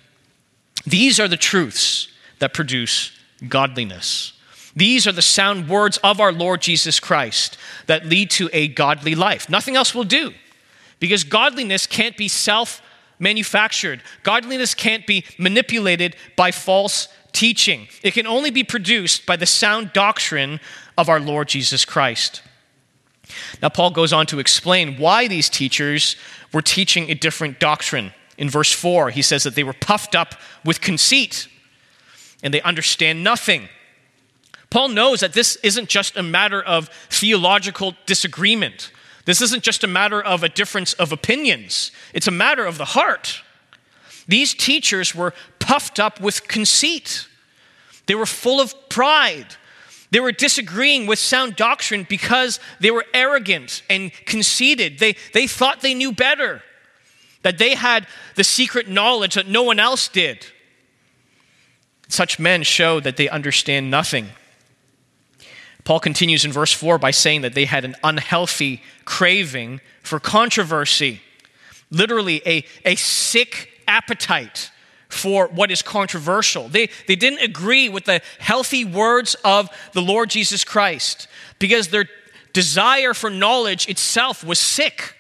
These 0.86 1.20
are 1.20 1.28
the 1.28 1.38
truths 1.38 2.08
that 2.40 2.54
produce 2.54 3.12
godliness. 3.48 4.34
These 4.76 5.06
are 5.08 5.12
the 5.12 5.22
sound 5.22 5.70
words 5.70 5.98
of 6.04 6.20
our 6.20 6.32
Lord 6.32 6.62
Jesus 6.62 7.00
Christ 7.00 7.58
that 7.86 8.06
lead 8.06 8.32
to 8.32 8.50
a 8.54 8.68
godly 8.68 9.16
life. 9.16 9.50
Nothing 9.50 9.76
else 9.76 9.94
will 9.94 10.04
do 10.04 10.34
because 11.00 11.24
godliness 11.24 11.86
can't 11.86 12.18
be 12.18 12.28
self 12.28 12.82
manufactured, 13.20 14.02
godliness 14.24 14.74
can't 14.74 15.06
be 15.06 15.24
manipulated 15.38 16.16
by 16.36 16.52
false 16.52 17.08
teaching. 17.32 17.88
It 18.02 18.14
can 18.14 18.28
only 18.28 18.52
be 18.52 18.64
produced 18.64 19.26
by 19.26 19.36
the 19.36 19.46
sound 19.46 19.94
doctrine 19.94 20.60
of 20.98 21.10
our 21.10 21.20
Lord 21.20 21.48
Jesus 21.48 21.86
Christ. 21.86 22.42
Now, 23.62 23.70
Paul 23.70 23.92
goes 23.92 24.14
on 24.14 24.26
to 24.28 24.40
explain 24.40 24.98
why 24.98 25.28
these 25.28 25.50
teachers 25.50 26.16
were 26.52 26.62
teaching 26.62 27.10
a 27.10 27.16
different 27.16 27.60
doctrine. 27.60 28.14
In 28.38 28.50
verse 28.50 28.72
4, 28.72 29.12
he 29.12 29.22
says 29.22 29.44
that 29.44 29.56
they 29.56 29.64
were 29.64 29.74
puffed 29.74 30.16
up 30.16 30.36
with 30.66 30.82
conceit 30.82 31.48
and 32.42 32.54
they 32.54 32.62
understand 32.62 33.24
nothing. 33.24 33.70
Paul 34.70 34.90
knows 34.90 35.20
that 35.20 35.34
this 35.34 35.56
isn't 35.58 35.88
just 35.88 36.18
a 36.18 36.24
matter 36.24 36.62
of 36.62 36.90
theological 37.10 37.96
disagreement. 38.06 38.92
This 39.26 39.42
isn't 39.42 39.64
just 39.64 39.84
a 39.84 39.88
matter 39.88 40.22
of 40.22 40.44
a 40.44 40.50
difference 40.50 40.94
of 40.94 41.12
opinions. 41.12 41.92
It's 42.14 42.28
a 42.28 42.32
matter 42.32 42.66
of 42.66 42.78
the 42.78 42.86
heart. 42.86 43.42
These 44.28 44.54
teachers 44.54 45.14
were 45.14 45.34
puffed 45.60 46.00
up 46.00 46.20
with 46.20 46.48
conceit. 46.48 47.28
They 48.08 48.16
were 48.16 48.26
full 48.26 48.60
of 48.60 48.74
pride. 48.90 49.56
They 50.14 50.20
were 50.20 50.32
disagreeing 50.32 51.08
with 51.08 51.18
sound 51.18 51.56
doctrine 51.56 52.06
because 52.08 52.60
they 52.80 52.92
were 52.92 53.04
arrogant 53.16 53.82
and 53.90 54.12
conceited. 54.28 55.00
They, 55.00 55.16
they 55.34 55.48
thought 55.48 55.82
they 55.82 55.96
knew 55.96 56.12
better 56.12 56.62
that 57.42 57.58
they 57.58 57.74
had 57.74 58.06
the 58.36 58.44
secret 58.44 58.88
knowledge 58.88 59.34
that 59.34 59.48
no 59.48 59.64
one 59.64 59.80
else 59.80 60.08
did. 60.08 60.46
Such 62.10 62.38
men 62.38 62.62
show 62.62 63.00
that 63.00 63.18
they 63.18 63.28
understand 63.28 63.90
nothing. 63.90 64.28
Paul 65.84 66.00
continues 66.00 66.46
in 66.46 66.52
verse 66.52 66.72
4 66.72 67.00
by 67.00 67.10
saying 67.10 67.42
that 67.42 67.56
they 67.56 67.66
had 67.66 67.84
an 67.84 67.96
unhealthy 68.04 68.84
craving 69.06 69.82
for 70.04 70.20
controversy, 70.20 71.22
literally, 71.90 72.40
a, 72.46 72.64
a 72.86 72.94
sick 72.98 73.82
appetite 73.88 74.70
for 75.14 75.48
what 75.48 75.72
is 75.72 75.82
controversial. 75.82 76.68
They, 76.68 76.90
they 77.08 77.16
didn't 77.16 77.42
agree 77.42 77.90
with 77.90 78.06
the 78.06 78.22
healthy 78.40 78.84
words 78.86 79.36
of 79.46 79.70
the 79.94 80.02
Lord 80.02 80.30
Jesus 80.30 80.64
Christ 80.64 81.28
because 81.60 81.90
their 81.90 82.10
desire 82.54 83.14
for 83.14 83.30
knowledge 83.30 83.88
itself 83.90 84.44
was 84.44 84.60
sick. 84.60 85.16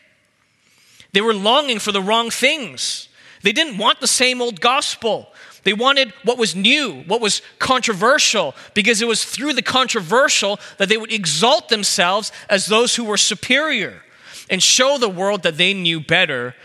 They 1.13 1.21
were 1.21 1.33
longing 1.33 1.79
for 1.79 1.91
the 1.91 2.01
wrong 2.01 2.29
things. 2.29 3.07
They 3.43 3.51
didn't 3.51 3.77
want 3.77 3.99
the 3.99 4.07
same 4.07 4.41
old 4.41 4.61
gospel. 4.61 5.27
They 5.63 5.73
wanted 5.73 6.13
what 6.23 6.37
was 6.37 6.55
new, 6.55 7.03
what 7.07 7.21
was 7.21 7.41
controversial, 7.59 8.55
because 8.73 9.01
it 9.01 9.07
was 9.07 9.23
through 9.23 9.53
the 9.53 9.61
controversial 9.61 10.59
that 10.77 10.89
they 10.89 10.97
would 10.97 11.11
exalt 11.11 11.69
themselves 11.69 12.31
as 12.49 12.65
those 12.65 12.95
who 12.95 13.03
were 13.05 13.17
superior 13.17 14.01
and 14.49 14.61
show 14.61 14.97
the 14.97 15.09
world 15.09 15.43
that 15.43 15.57
they 15.57 15.73
knew 15.73 15.99
better 15.99 16.55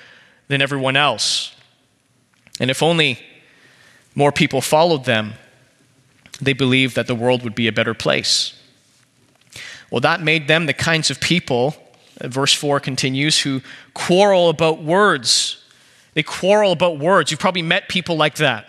than 0.48 0.60
everyone 0.60 0.96
else. 0.96 1.54
And 2.60 2.70
if 2.70 2.82
only 2.82 3.18
more 4.14 4.32
people 4.32 4.60
followed 4.60 5.04
them, 5.04 5.34
they 6.40 6.52
believed 6.52 6.94
that 6.96 7.06
the 7.06 7.14
world 7.14 7.42
would 7.42 7.54
be 7.54 7.68
a 7.68 7.72
better 7.72 7.94
place. 7.94 8.54
Well, 9.90 10.00
that 10.00 10.20
made 10.20 10.48
them 10.48 10.66
the 10.66 10.74
kinds 10.74 11.10
of 11.10 11.20
people 11.20 11.74
uh, 12.20 12.28
verse 12.28 12.52
4 12.52 12.80
continues, 12.80 13.40
who 13.40 13.62
quarrel 13.94 14.48
about 14.48 14.82
words. 14.82 15.62
They 16.14 16.22
quarrel 16.22 16.72
about 16.72 16.98
words. 16.98 17.30
You've 17.30 17.40
probably 17.40 17.62
met 17.62 17.88
people 17.88 18.16
like 18.16 18.36
that. 18.36 18.66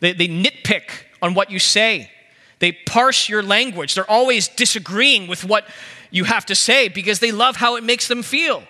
They, 0.00 0.12
they 0.12 0.28
nitpick 0.28 0.90
on 1.20 1.34
what 1.34 1.50
you 1.50 1.58
say, 1.58 2.10
they 2.58 2.72
parse 2.72 3.28
your 3.28 3.42
language. 3.42 3.94
They're 3.94 4.10
always 4.10 4.48
disagreeing 4.48 5.26
with 5.26 5.44
what 5.44 5.66
you 6.10 6.24
have 6.24 6.46
to 6.46 6.54
say 6.54 6.88
because 6.88 7.18
they 7.20 7.32
love 7.32 7.56
how 7.56 7.76
it 7.76 7.84
makes 7.84 8.06
them 8.08 8.22
feel. 8.22 8.62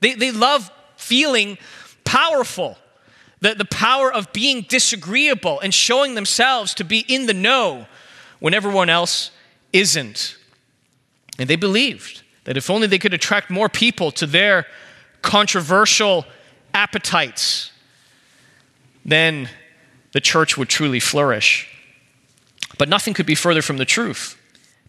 They, 0.00 0.14
they 0.14 0.30
love 0.30 0.70
feeling 0.96 1.58
powerful, 2.04 2.78
the, 3.40 3.54
the 3.54 3.64
power 3.64 4.12
of 4.12 4.32
being 4.32 4.62
disagreeable 4.62 5.60
and 5.60 5.72
showing 5.72 6.14
themselves 6.14 6.74
to 6.74 6.84
be 6.84 7.00
in 7.08 7.26
the 7.26 7.34
know 7.34 7.86
when 8.40 8.54
everyone 8.54 8.88
else 8.88 9.30
isn't. 9.72 10.36
And 11.38 11.48
they 11.48 11.56
believed 11.56 12.22
that 12.44 12.56
if 12.56 12.70
only 12.70 12.86
they 12.86 12.98
could 12.98 13.14
attract 13.14 13.50
more 13.50 13.68
people 13.68 14.10
to 14.12 14.26
their 14.26 14.66
controversial 15.22 16.26
appetites, 16.72 17.72
then 19.04 19.48
the 20.12 20.20
church 20.20 20.56
would 20.56 20.68
truly 20.68 21.00
flourish. 21.00 21.68
But 22.78 22.88
nothing 22.88 23.14
could 23.14 23.26
be 23.26 23.34
further 23.34 23.62
from 23.62 23.78
the 23.78 23.84
truth. 23.84 24.40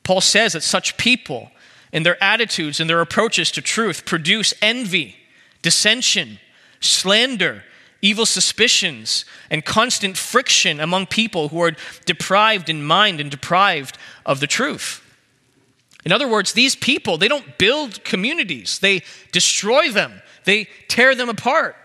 Paul 0.04 0.22
says 0.22 0.54
that 0.54 0.64
such 0.64 0.98
people 0.98 1.52
and 1.92 2.06
their 2.06 2.22
attitudes 2.24 2.80
and 2.80 2.90
their 2.90 3.02
approaches 3.02 3.52
to 3.52 3.62
truth 3.62 4.06
produce 4.06 4.54
envy, 4.62 5.16
dissension, 5.62 6.40
slander, 6.80 7.64
evil 8.02 8.26
suspicions, 8.26 9.26
and 9.50 9.66
constant 9.66 10.18
friction 10.18 10.80
among 10.80 11.08
people 11.08 11.50
who 11.50 11.62
are 11.62 11.76
deprived 12.06 12.70
in 12.70 12.84
mind 12.84 13.20
and 13.20 13.32
deprived 13.32 13.98
of 14.26 14.40
the 14.40 14.48
truth. 14.48 15.02
In 16.06 16.12
other 16.12 16.28
words, 16.28 16.54
these 16.54 16.76
people, 16.76 17.18
they 17.18 17.28
don't 17.28 17.58
build 17.58 18.04
communities, 18.04 18.80
they 18.80 19.02
destroy 19.32 19.90
them, 19.90 20.22
they 20.44 20.68
tear 20.88 21.16
them 21.16 21.30
apart. 21.30 21.76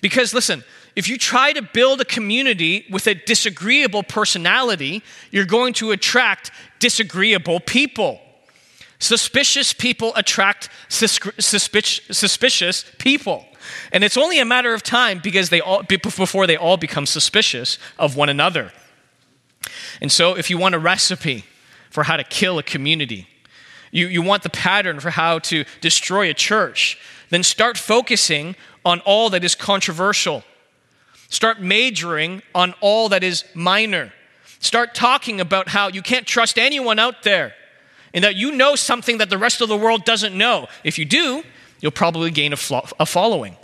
Because 0.00 0.32
listen, 0.32 0.62
if 0.94 1.08
you 1.08 1.18
try 1.18 1.52
to 1.52 1.62
build 1.62 2.00
a 2.00 2.04
community 2.04 2.86
with 2.90 3.06
a 3.06 3.14
disagreeable 3.14 4.02
personality, 4.02 5.02
you're 5.30 5.44
going 5.44 5.72
to 5.74 5.90
attract 5.90 6.50
disagreeable 6.78 7.60
people. 7.60 8.20
Suspicious 8.98 9.72
people 9.72 10.12
attract 10.14 10.68
suspicious 10.88 12.84
people. 12.98 13.46
And 13.92 14.04
it's 14.04 14.16
only 14.16 14.38
a 14.38 14.44
matter 14.44 14.74
of 14.74 14.82
time 14.82 15.20
because 15.22 15.50
they 15.50 15.60
all, 15.60 15.82
before 15.82 16.46
they 16.46 16.56
all 16.56 16.76
become 16.76 17.06
suspicious 17.06 17.78
of 17.98 18.16
one 18.16 18.28
another. 18.28 18.72
And 20.00 20.10
so, 20.10 20.36
if 20.36 20.50
you 20.50 20.58
want 20.58 20.74
a 20.74 20.78
recipe 20.78 21.44
for 21.90 22.04
how 22.04 22.16
to 22.16 22.24
kill 22.24 22.58
a 22.58 22.62
community, 22.62 23.28
you, 23.90 24.06
you 24.06 24.22
want 24.22 24.42
the 24.42 24.50
pattern 24.50 25.00
for 25.00 25.10
how 25.10 25.38
to 25.40 25.64
destroy 25.80 26.30
a 26.30 26.34
church, 26.34 26.98
then 27.30 27.42
start 27.42 27.76
focusing 27.76 28.56
on 28.84 29.00
all 29.00 29.30
that 29.30 29.44
is 29.44 29.54
controversial. 29.54 30.44
Start 31.28 31.60
majoring 31.60 32.42
on 32.54 32.74
all 32.80 33.08
that 33.10 33.22
is 33.22 33.44
minor. 33.54 34.12
Start 34.58 34.94
talking 34.94 35.40
about 35.40 35.68
how 35.68 35.88
you 35.88 36.02
can't 36.02 36.26
trust 36.26 36.58
anyone 36.58 36.98
out 36.98 37.22
there 37.22 37.54
and 38.12 38.24
that 38.24 38.36
you 38.36 38.52
know 38.52 38.74
something 38.74 39.18
that 39.18 39.30
the 39.30 39.38
rest 39.38 39.60
of 39.60 39.68
the 39.68 39.76
world 39.76 40.04
doesn't 40.04 40.36
know. 40.36 40.68
If 40.82 40.98
you 40.98 41.04
do, 41.04 41.44
you'll 41.80 41.92
probably 41.92 42.30
gain 42.30 42.52
a, 42.52 42.56
flo- 42.56 42.86
a 42.98 43.06
following. 43.06 43.56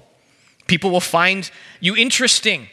People 0.67 0.91
will 0.91 1.01
find 1.01 1.51
you 1.81 1.97
interesting. 1.97 2.69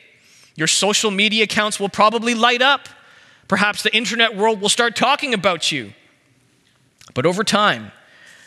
Your 0.56 0.68
social 0.68 1.12
media 1.12 1.44
accounts 1.44 1.80
will 1.80 1.90
probably 1.90 2.34
light 2.34 2.62
up. 2.62 2.90
Perhaps 3.48 3.84
the 3.84 3.96
internet 3.96 4.36
world 4.36 4.62
will 4.62 4.70
start 4.70 4.96
talking 4.96 5.34
about 5.34 5.72
you. 5.72 5.94
But 7.14 7.26
over 7.26 7.44
time, 7.44 7.92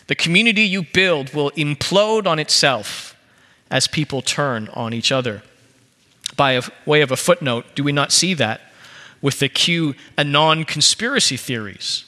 the 0.07 0.15
community 0.15 0.63
you 0.63 0.83
build 0.83 1.35
will 1.35 1.51
implode 1.53 2.27
on 2.27 2.39
itself 2.39 3.17
as 3.71 3.87
people 3.87 4.23
turn 4.23 4.69
on 4.73 4.95
each 4.95 5.13
other. 5.13 5.43
By 6.37 6.61
way 6.85 7.03
of 7.03 7.11
a 7.11 7.17
footnote, 7.17 7.67
do 7.75 7.85
we 7.85 7.93
not 7.93 8.13
see 8.13 8.35
that 8.35 8.61
with 9.21 9.39
the 9.39 9.49
Q 9.49 9.95
anon 10.17 10.65
conspiracy 10.65 11.37
theories? 11.37 12.06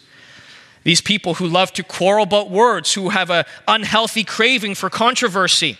These 0.88 1.02
people 1.02 1.34
who 1.34 1.46
love 1.46 1.70
to 1.74 1.82
quarrel 1.82 2.22
about 2.22 2.48
words, 2.48 2.94
who 2.94 3.10
have 3.10 3.28
an 3.28 3.44
unhealthy 3.68 4.24
craving 4.24 4.74
for 4.74 4.88
controversy. 4.88 5.76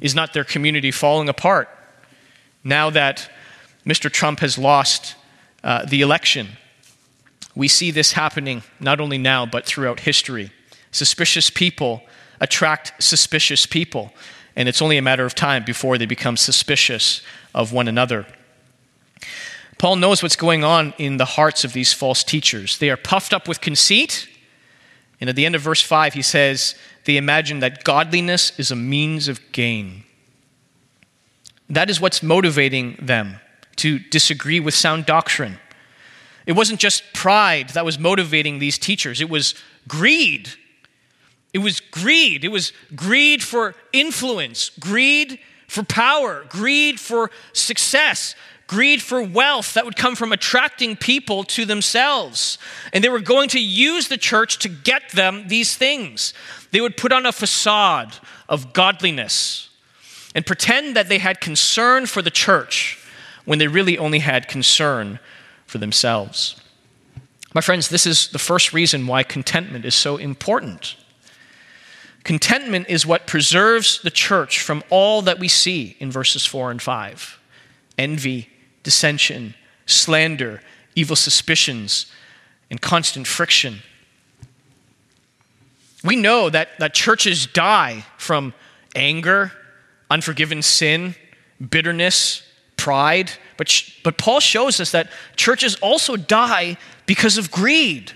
Is 0.00 0.14
not 0.14 0.32
their 0.32 0.42
community 0.42 0.90
falling 0.90 1.28
apart 1.28 1.68
now 2.64 2.88
that 2.88 3.30
Mr. 3.84 4.10
Trump 4.10 4.40
has 4.40 4.56
lost 4.56 5.16
uh, 5.62 5.84
the 5.84 6.00
election? 6.00 6.48
We 7.54 7.68
see 7.68 7.90
this 7.90 8.12
happening 8.12 8.62
not 8.80 9.02
only 9.02 9.18
now, 9.18 9.44
but 9.44 9.66
throughout 9.66 10.00
history. 10.00 10.50
Suspicious 10.92 11.50
people 11.50 12.02
attract 12.40 13.02
suspicious 13.02 13.66
people, 13.66 14.14
and 14.56 14.66
it's 14.66 14.80
only 14.80 14.96
a 14.96 15.02
matter 15.02 15.26
of 15.26 15.34
time 15.34 15.62
before 15.62 15.98
they 15.98 16.06
become 16.06 16.38
suspicious 16.38 17.20
of 17.54 17.70
one 17.70 17.86
another. 17.86 18.24
Paul 19.80 19.96
knows 19.96 20.22
what's 20.22 20.36
going 20.36 20.62
on 20.62 20.92
in 20.98 21.16
the 21.16 21.24
hearts 21.24 21.64
of 21.64 21.72
these 21.72 21.90
false 21.90 22.22
teachers. 22.22 22.76
They 22.76 22.90
are 22.90 22.98
puffed 22.98 23.32
up 23.32 23.48
with 23.48 23.62
conceit. 23.62 24.28
And 25.22 25.30
at 25.30 25.36
the 25.36 25.46
end 25.46 25.54
of 25.54 25.62
verse 25.62 25.80
5, 25.80 26.12
he 26.12 26.20
says, 26.20 26.74
they 27.06 27.16
imagine 27.16 27.60
that 27.60 27.82
godliness 27.82 28.52
is 28.58 28.70
a 28.70 28.76
means 28.76 29.26
of 29.26 29.40
gain. 29.52 30.04
That 31.70 31.88
is 31.88 31.98
what's 31.98 32.22
motivating 32.22 32.98
them 33.00 33.40
to 33.76 33.98
disagree 33.98 34.60
with 34.60 34.74
sound 34.74 35.06
doctrine. 35.06 35.58
It 36.44 36.52
wasn't 36.52 36.78
just 36.78 37.14
pride 37.14 37.70
that 37.70 37.86
was 37.86 37.98
motivating 37.98 38.58
these 38.58 38.76
teachers, 38.76 39.22
it 39.22 39.30
was 39.30 39.54
greed. 39.88 40.50
It 41.54 41.60
was 41.60 41.80
greed. 41.80 42.44
It 42.44 42.52
was 42.52 42.74
greed 42.94 43.42
for 43.42 43.74
influence, 43.94 44.68
greed 44.78 45.40
for 45.66 45.82
power, 45.82 46.44
greed 46.50 47.00
for 47.00 47.30
success, 47.54 48.34
greed 48.70 49.02
for 49.02 49.20
wealth 49.20 49.74
that 49.74 49.84
would 49.84 49.96
come 49.96 50.14
from 50.14 50.30
attracting 50.30 50.94
people 50.94 51.42
to 51.42 51.64
themselves. 51.64 52.56
And 52.92 53.02
they 53.02 53.08
were 53.08 53.18
going 53.18 53.48
to 53.48 53.60
use 53.60 54.06
the 54.06 54.16
church 54.16 54.60
to 54.60 54.68
get 54.68 55.10
them 55.10 55.48
these 55.48 55.76
things. 55.76 56.32
They 56.70 56.80
would 56.80 56.96
put 56.96 57.10
on 57.10 57.26
a 57.26 57.32
facade 57.32 58.14
of 58.48 58.72
godliness 58.72 59.70
and 60.36 60.46
pretend 60.46 60.94
that 60.94 61.08
they 61.08 61.18
had 61.18 61.40
concern 61.40 62.06
for 62.06 62.22
the 62.22 62.30
church 62.30 63.04
when 63.44 63.58
they 63.58 63.66
really 63.66 63.98
only 63.98 64.20
had 64.20 64.46
concern 64.46 65.18
for 65.66 65.78
themselves. 65.78 66.54
My 67.52 67.60
friends, 67.60 67.88
this 67.88 68.06
is 68.06 68.28
the 68.28 68.38
first 68.38 68.72
reason 68.72 69.08
why 69.08 69.24
contentment 69.24 69.84
is 69.84 69.96
so 69.96 70.16
important. 70.16 70.94
Contentment 72.22 72.88
is 72.88 73.04
what 73.04 73.26
preserves 73.26 74.00
the 74.00 74.12
church 74.12 74.60
from 74.60 74.84
all 74.90 75.22
that 75.22 75.40
we 75.40 75.48
see 75.48 75.96
in 75.98 76.12
verses 76.12 76.46
4 76.46 76.70
and 76.70 76.80
5 76.80 77.38
envy, 77.98 78.48
dissension, 78.90 79.54
slander, 79.86 80.60
evil 80.96 81.14
suspicions, 81.14 82.06
and 82.70 82.80
constant 82.80 83.24
friction. 83.24 83.78
We 86.02 86.16
know 86.16 86.50
that, 86.50 86.70
that 86.80 86.92
churches 86.92 87.46
die 87.46 88.04
from 88.18 88.52
anger, 88.96 89.52
unforgiven 90.10 90.60
sin, 90.62 91.14
bitterness, 91.60 92.42
pride. 92.76 93.30
But, 93.56 93.80
but 94.02 94.18
Paul 94.18 94.40
shows 94.40 94.80
us 94.80 94.90
that 94.90 95.08
churches 95.36 95.76
also 95.76 96.16
die 96.16 96.76
because 97.06 97.38
of 97.38 97.52
greed. 97.52 98.12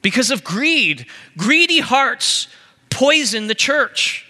Because 0.00 0.30
of 0.30 0.42
greed. 0.42 1.04
Greedy 1.36 1.80
hearts 1.80 2.48
poison 2.88 3.48
the 3.48 3.54
church. 3.54 4.24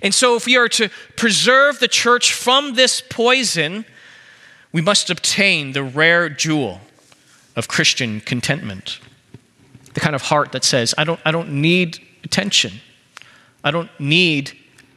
And 0.00 0.14
so, 0.14 0.36
if 0.36 0.46
we 0.46 0.56
are 0.56 0.68
to 0.70 0.88
preserve 1.16 1.80
the 1.80 1.88
church 1.88 2.32
from 2.32 2.74
this 2.74 3.02
poison, 3.10 3.84
we 4.76 4.82
must 4.82 5.08
obtain 5.08 5.72
the 5.72 5.82
rare 5.82 6.28
jewel 6.28 6.82
of 7.56 7.66
Christian 7.66 8.20
contentment. 8.20 9.00
The 9.94 10.00
kind 10.00 10.14
of 10.14 10.20
heart 10.20 10.52
that 10.52 10.64
says, 10.64 10.94
I 10.98 11.04
don't, 11.04 11.18
I 11.24 11.30
don't 11.30 11.62
need 11.62 11.98
attention. 12.24 12.72
I 13.64 13.70
don't 13.70 13.88
need 13.98 14.52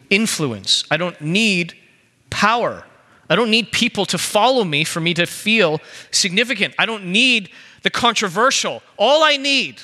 influence. 0.09 0.83
I 0.91 0.97
don't 0.97 1.21
need 1.21 1.75
power. 2.29 2.83
I 3.29 3.37
don't 3.37 3.49
need 3.49 3.71
people 3.71 4.05
to 4.07 4.17
follow 4.17 4.65
me 4.65 4.83
for 4.83 4.99
me 4.99 5.13
to 5.13 5.25
feel 5.25 5.79
significant. 6.11 6.75
I 6.77 6.85
don't 6.85 7.05
need 7.05 7.49
the 7.83 7.89
controversial. 7.89 8.83
All 8.97 9.23
I 9.23 9.37
need, 9.37 9.81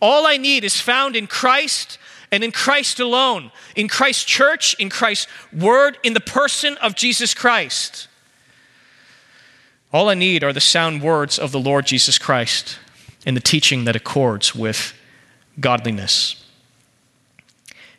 all 0.00 0.28
I 0.28 0.36
need 0.36 0.62
is 0.62 0.80
found 0.80 1.16
in 1.16 1.26
Christ 1.26 1.98
and 2.30 2.44
in 2.44 2.52
Christ 2.52 3.00
alone, 3.00 3.50
in 3.74 3.88
Christ's 3.88 4.22
church, 4.22 4.76
in 4.78 4.90
Christ's 4.90 5.26
word, 5.52 5.98
in 6.04 6.14
the 6.14 6.20
person 6.20 6.76
of 6.76 6.94
Jesus 6.94 7.34
Christ. 7.34 8.06
All 9.92 10.08
I 10.08 10.14
need 10.14 10.42
are 10.42 10.52
the 10.52 10.60
sound 10.60 11.02
words 11.02 11.38
of 11.38 11.52
the 11.52 11.60
Lord 11.60 11.86
Jesus 11.86 12.18
Christ 12.18 12.78
and 13.26 13.36
the 13.36 13.40
teaching 13.40 13.84
that 13.84 13.94
accords 13.94 14.54
with 14.54 14.94
godliness. 15.60 16.42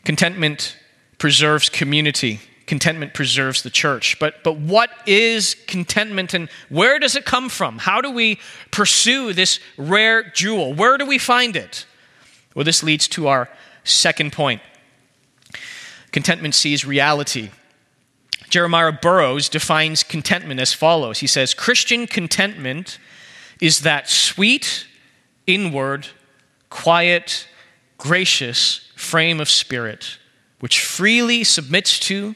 Contentment 0.03 0.75
preserves 1.19 1.69
community. 1.69 2.39
Contentment 2.65 3.13
preserves 3.13 3.61
the 3.61 3.69
church. 3.69 4.17
But, 4.19 4.43
but 4.43 4.57
what 4.57 4.89
is 5.05 5.55
contentment 5.67 6.33
and 6.33 6.49
where 6.69 6.97
does 6.97 7.15
it 7.15 7.25
come 7.25 7.47
from? 7.47 7.77
How 7.77 8.01
do 8.01 8.09
we 8.09 8.39
pursue 8.71 9.31
this 9.33 9.59
rare 9.77 10.23
jewel? 10.23 10.73
Where 10.73 10.97
do 10.97 11.05
we 11.05 11.19
find 11.19 11.55
it? 11.55 11.85
Well, 12.55 12.65
this 12.65 12.81
leads 12.83 13.07
to 13.09 13.27
our 13.27 13.49
second 13.83 14.33
point. 14.33 14.61
Contentment 16.11 16.55
sees 16.55 16.85
reality. 16.85 17.51
Jeremiah 18.49 18.91
Burroughs 18.91 19.49
defines 19.49 20.03
contentment 20.03 20.59
as 20.59 20.73
follows 20.73 21.19
He 21.19 21.27
says, 21.27 21.53
Christian 21.53 22.07
contentment 22.07 22.99
is 23.59 23.81
that 23.81 24.09
sweet, 24.09 24.87
inward, 25.47 26.07
quiet, 26.69 27.47
gracious 27.97 28.91
frame 28.95 29.39
of 29.39 29.49
spirit 29.49 30.17
which 30.63 30.79
freely 30.79 31.43
submits 31.43 31.99
to 31.99 32.35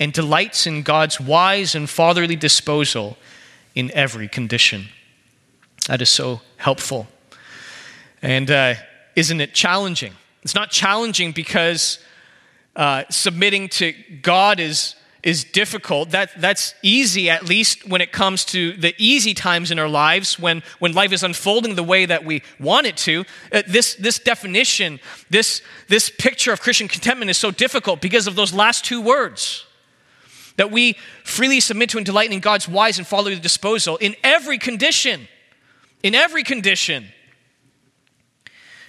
and 0.00 0.10
delights 0.10 0.66
in 0.66 0.80
God's 0.80 1.20
wise 1.20 1.74
and 1.74 1.90
fatherly 1.90 2.34
disposal 2.34 3.18
in 3.74 3.90
every 3.92 4.28
condition. 4.28 4.86
That 5.86 6.00
is 6.00 6.08
so 6.08 6.40
helpful. 6.56 7.06
And 8.22 8.50
uh, 8.50 8.76
isn't 9.14 9.42
it 9.42 9.52
challenging? 9.52 10.14
It's 10.42 10.54
not 10.54 10.70
challenging 10.70 11.32
because 11.32 11.98
uh, 12.74 13.04
submitting 13.10 13.68
to 13.68 13.92
God 14.22 14.58
is 14.58 14.94
is 15.22 15.44
difficult. 15.44 16.10
That, 16.10 16.30
that's 16.40 16.74
easy, 16.82 17.28
at 17.28 17.44
least 17.44 17.88
when 17.88 18.00
it 18.00 18.12
comes 18.12 18.44
to 18.46 18.72
the 18.74 18.94
easy 18.96 19.34
times 19.34 19.70
in 19.70 19.78
our 19.78 19.88
lives, 19.88 20.38
when, 20.38 20.62
when 20.78 20.92
life 20.92 21.12
is 21.12 21.22
unfolding 21.22 21.74
the 21.74 21.82
way 21.82 22.06
that 22.06 22.24
we 22.24 22.42
want 22.60 22.86
it 22.86 22.96
to. 22.98 23.24
Uh, 23.52 23.62
this, 23.66 23.94
this 23.96 24.18
definition, 24.18 25.00
this, 25.28 25.62
this 25.88 26.10
picture 26.10 26.52
of 26.52 26.60
Christian 26.60 26.88
contentment 26.88 27.30
is 27.30 27.38
so 27.38 27.50
difficult 27.50 28.00
because 28.00 28.26
of 28.26 28.36
those 28.36 28.54
last 28.54 28.84
two 28.84 29.00
words. 29.00 29.66
That 30.56 30.70
we 30.70 30.96
freely 31.24 31.60
submit 31.60 31.90
to 31.90 31.98
and 31.98 32.06
delight 32.06 32.32
in 32.32 32.40
God's 32.40 32.68
wise 32.68 32.98
and 32.98 33.06
follow 33.06 33.24
fatherly 33.24 33.40
disposal 33.40 33.96
in 33.96 34.14
every 34.22 34.58
condition. 34.58 35.28
In 36.02 36.14
every 36.14 36.44
condition. 36.44 37.06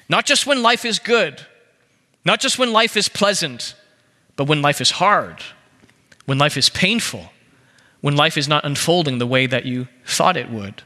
Not 0.07 0.25
just 0.25 0.45
when 0.45 0.61
life 0.61 0.85
is 0.85 0.99
good, 0.99 1.45
not 2.23 2.39
just 2.39 2.57
when 2.57 2.71
life 2.71 2.95
is 2.95 3.09
pleasant, 3.09 3.75
but 4.35 4.45
when 4.45 4.61
life 4.61 4.79
is 4.79 4.91
hard 4.91 5.43
when 6.27 6.37
life 6.37 6.57
is 6.57 6.69
painful, 6.69 7.31
when 8.01 8.15
life 8.15 8.37
is 8.37 8.47
not 8.47 8.65
unfolding 8.65 9.17
the 9.17 9.25
way 9.25 9.47
that 9.47 9.65
you 9.65 9.87
thought 10.05 10.37
it 10.37 10.51
would. 10.51 10.83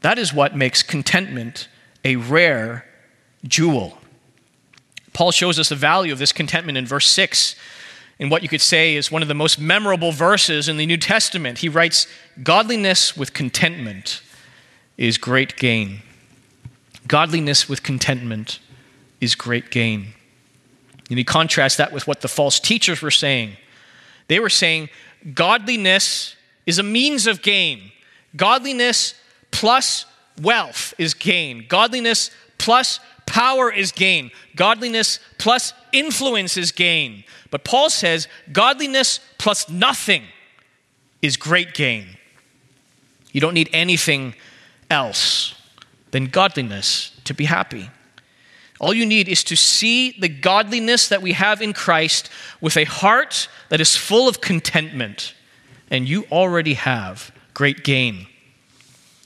That 0.00 0.18
is 0.18 0.32
what 0.32 0.56
makes 0.56 0.82
contentment 0.82 1.68
a 2.04 2.16
rare 2.16 2.86
jewel. 3.44 3.98
Paul 5.12 5.30
shows 5.30 5.58
us 5.58 5.68
the 5.68 5.76
value 5.76 6.10
of 6.10 6.18
this 6.18 6.32
contentment 6.32 6.78
in 6.78 6.86
verse 6.86 7.06
6 7.10 7.54
in 8.18 8.30
what 8.30 8.42
you 8.42 8.48
could 8.48 8.62
say 8.62 8.96
is 8.96 9.12
one 9.12 9.20
of 9.20 9.28
the 9.28 9.34
most 9.34 9.60
memorable 9.60 10.10
verses 10.10 10.70
in 10.70 10.78
the 10.78 10.86
New 10.86 10.96
Testament. 10.96 11.58
He 11.58 11.68
writes, 11.68 12.06
Godliness 12.42 13.14
with 13.14 13.34
contentment 13.34 14.22
is 14.96 15.18
great 15.18 15.56
gain. 15.56 16.00
Godliness 17.06 17.68
with 17.68 17.82
contentment 17.82 18.58
is 19.20 19.34
great 19.34 19.70
gain. 19.70 20.14
And 21.10 21.18
he 21.18 21.24
contrasts 21.24 21.76
that 21.76 21.92
with 21.92 22.06
what 22.06 22.22
the 22.22 22.28
false 22.28 22.58
teachers 22.58 23.02
were 23.02 23.10
saying 23.10 23.56
they 24.28 24.40
were 24.40 24.50
saying 24.50 24.88
godliness 25.34 26.36
is 26.66 26.78
a 26.78 26.82
means 26.82 27.26
of 27.26 27.42
gain. 27.42 27.90
Godliness 28.36 29.14
plus 29.50 30.04
wealth 30.40 30.94
is 30.98 31.14
gain. 31.14 31.64
Godliness 31.68 32.30
plus 32.58 33.00
power 33.26 33.72
is 33.72 33.90
gain. 33.92 34.30
Godliness 34.54 35.18
plus 35.38 35.72
influence 35.92 36.56
is 36.56 36.72
gain. 36.72 37.24
But 37.50 37.64
Paul 37.64 37.90
says 37.90 38.28
godliness 38.52 39.20
plus 39.38 39.68
nothing 39.68 40.24
is 41.22 41.36
great 41.36 41.74
gain. 41.74 42.06
You 43.32 43.40
don't 43.40 43.54
need 43.54 43.70
anything 43.72 44.34
else 44.90 45.54
than 46.10 46.26
godliness 46.26 47.12
to 47.24 47.34
be 47.34 47.44
happy. 47.44 47.90
All 48.80 48.94
you 48.94 49.06
need 49.06 49.28
is 49.28 49.42
to 49.44 49.56
see 49.56 50.12
the 50.18 50.28
godliness 50.28 51.08
that 51.08 51.22
we 51.22 51.32
have 51.32 51.60
in 51.60 51.72
Christ 51.72 52.30
with 52.60 52.76
a 52.76 52.84
heart 52.84 53.48
that 53.70 53.80
is 53.80 53.96
full 53.96 54.28
of 54.28 54.40
contentment, 54.40 55.34
and 55.90 56.08
you 56.08 56.26
already 56.30 56.74
have 56.74 57.32
great 57.54 57.82
gain. 57.82 58.26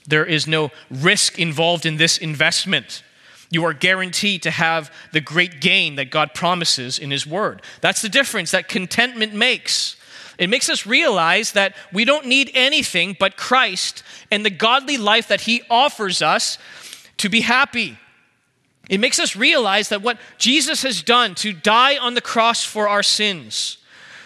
There 0.07 0.25
is 0.25 0.47
no 0.47 0.71
risk 0.91 1.39
involved 1.39 1.87
in 1.87 1.97
this 1.97 2.19
investment. 2.19 3.03
You 3.51 3.65
are 3.67 3.75
guaranteed 3.75 4.43
to 4.45 4.51
have 4.51 4.93
the 5.13 5.21
great 5.21 5.61
gain 5.61 5.97
that 5.97 6.11
God 6.11 6.33
promises 6.33 6.99
in 6.99 7.11
His 7.11 7.27
Word. 7.27 7.61
That's 7.83 8.01
the 8.01 8.09
difference 8.09 8.51
that 8.53 8.69
contentment 8.69 9.35
makes. 9.35 9.97
It 10.39 10.49
makes 10.49 10.71
us 10.71 10.87
realize 10.87 11.53
that 11.53 11.77
we 11.93 12.07
don't 12.07 12.27
need 12.27 12.51
anything 12.55 13.15
but 13.21 13.37
Christ 13.37 14.03
and 14.31 14.45
the 14.45 14.51
godly 14.51 14.97
life 14.97 15.29
that 15.29 15.43
He 15.43 15.63
offers 15.69 16.23
us 16.23 16.57
to 17.19 17.29
be 17.29 17.43
happy. 17.43 17.99
It 18.89 18.99
makes 18.99 19.19
us 19.19 19.37
realize 19.37 19.89
that 19.91 20.03
what 20.03 20.19
Jesus 20.39 20.83
has 20.83 21.03
done 21.03 21.35
to 21.37 21.53
die 21.53 21.97
on 21.97 22.15
the 22.15 22.21
cross 22.21 22.65
for 22.65 22.89
our 22.89 23.03
sins, 23.03 23.79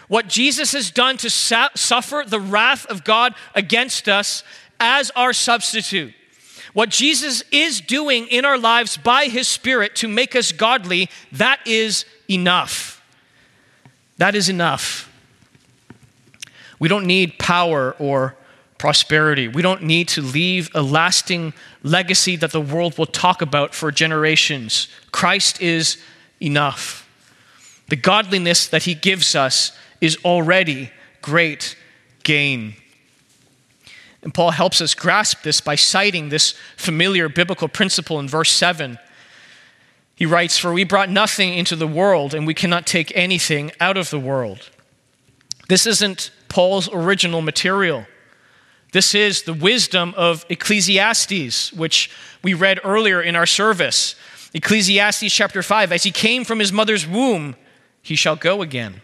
what 0.08 0.28
Jesus 0.28 0.72
has 0.72 0.90
done 0.90 1.16
to 1.18 1.30
sa- 1.30 1.68
suffer 1.74 2.24
the 2.26 2.40
wrath 2.40 2.86
of 2.86 3.04
God 3.04 3.34
against 3.54 4.08
us 4.08 4.42
as 4.80 5.10
our 5.10 5.32
substitute, 5.32 6.14
what 6.72 6.90
Jesus 6.90 7.42
is 7.50 7.80
doing 7.80 8.26
in 8.28 8.44
our 8.44 8.58
lives 8.58 8.96
by 8.96 9.26
his 9.26 9.48
Spirit 9.48 9.94
to 9.96 10.08
make 10.08 10.34
us 10.34 10.52
godly, 10.52 11.08
that 11.32 11.60
is 11.66 12.04
enough. 12.30 13.02
That 14.18 14.34
is 14.34 14.48
enough. 14.48 15.10
We 16.78 16.88
don't 16.88 17.06
need 17.06 17.38
power 17.38 17.94
or 17.98 18.36
prosperity. 18.78 19.48
We 19.48 19.62
don't 19.62 19.82
need 19.82 20.08
to 20.08 20.22
leave 20.22 20.70
a 20.74 20.82
lasting 20.82 21.54
legacy 21.82 22.36
that 22.36 22.52
the 22.52 22.60
world 22.60 22.98
will 22.98 23.06
talk 23.06 23.42
about 23.42 23.74
for 23.74 23.90
generations. 23.90 24.88
Christ 25.12 25.60
is 25.60 25.98
enough. 26.40 27.08
The 27.88 27.96
godliness 27.96 28.66
that 28.68 28.82
he 28.82 28.94
gives 28.94 29.34
us 29.34 29.72
is 30.00 30.18
already 30.24 30.90
great 31.22 31.76
gain. 32.22 32.74
And 34.22 34.34
Paul 34.34 34.50
helps 34.50 34.80
us 34.80 34.94
grasp 34.94 35.42
this 35.42 35.60
by 35.60 35.76
citing 35.76 36.28
this 36.28 36.54
familiar 36.76 37.28
biblical 37.28 37.68
principle 37.68 38.18
in 38.18 38.28
verse 38.28 38.50
7. 38.50 38.98
He 40.16 40.26
writes, 40.26 40.58
For 40.58 40.72
we 40.72 40.82
brought 40.82 41.10
nothing 41.10 41.54
into 41.54 41.76
the 41.76 41.86
world, 41.86 42.34
and 42.34 42.46
we 42.46 42.54
cannot 42.54 42.86
take 42.86 43.12
anything 43.14 43.70
out 43.78 43.96
of 43.96 44.10
the 44.10 44.18
world. 44.18 44.70
This 45.68 45.86
isn't 45.86 46.30
Paul's 46.48 46.88
original 46.92 47.42
material. 47.42 48.06
This 48.96 49.14
is 49.14 49.42
the 49.42 49.52
wisdom 49.52 50.14
of 50.16 50.46
Ecclesiastes, 50.48 51.70
which 51.74 52.10
we 52.42 52.54
read 52.54 52.80
earlier 52.82 53.20
in 53.20 53.36
our 53.36 53.44
service. 53.44 54.14
Ecclesiastes 54.54 55.34
chapter 55.34 55.62
5 55.62 55.92
As 55.92 56.04
he 56.04 56.10
came 56.10 56.46
from 56.46 56.60
his 56.60 56.72
mother's 56.72 57.06
womb, 57.06 57.56
he 58.00 58.16
shall 58.16 58.36
go 58.36 58.62
again. 58.62 59.02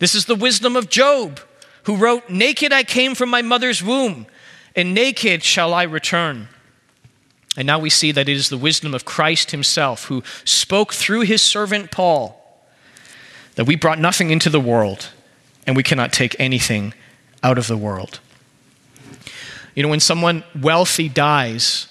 This 0.00 0.16
is 0.16 0.24
the 0.24 0.34
wisdom 0.34 0.74
of 0.74 0.90
Job, 0.90 1.38
who 1.84 1.94
wrote, 1.94 2.28
Naked 2.30 2.72
I 2.72 2.82
came 2.82 3.14
from 3.14 3.30
my 3.30 3.42
mother's 3.42 3.80
womb, 3.80 4.26
and 4.74 4.92
naked 4.92 5.44
shall 5.44 5.72
I 5.72 5.84
return. 5.84 6.48
And 7.56 7.64
now 7.64 7.78
we 7.78 7.90
see 7.90 8.10
that 8.10 8.28
it 8.28 8.36
is 8.36 8.48
the 8.48 8.58
wisdom 8.58 8.92
of 8.92 9.04
Christ 9.04 9.52
himself 9.52 10.06
who 10.06 10.24
spoke 10.44 10.92
through 10.92 11.20
his 11.20 11.42
servant 11.42 11.92
Paul 11.92 12.42
that 13.54 13.68
we 13.68 13.76
brought 13.76 14.00
nothing 14.00 14.30
into 14.30 14.50
the 14.50 14.58
world 14.58 15.10
and 15.64 15.76
we 15.76 15.84
cannot 15.84 16.12
take 16.12 16.34
anything 16.40 16.92
out 17.44 17.56
of 17.56 17.68
the 17.68 17.76
world. 17.76 18.18
You 19.74 19.82
know, 19.82 19.88
when 19.88 20.00
someone 20.00 20.44
wealthy 20.60 21.08
dies, 21.08 21.88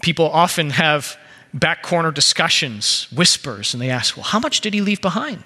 people 0.00 0.28
often 0.28 0.70
have 0.70 1.16
back 1.54 1.82
corner 1.82 2.10
discussions, 2.10 3.06
whispers, 3.12 3.74
and 3.74 3.80
they 3.80 3.90
ask, 3.90 4.16
Well, 4.16 4.24
how 4.24 4.40
much 4.40 4.60
did 4.60 4.74
he 4.74 4.80
leave 4.80 5.00
behind? 5.00 5.44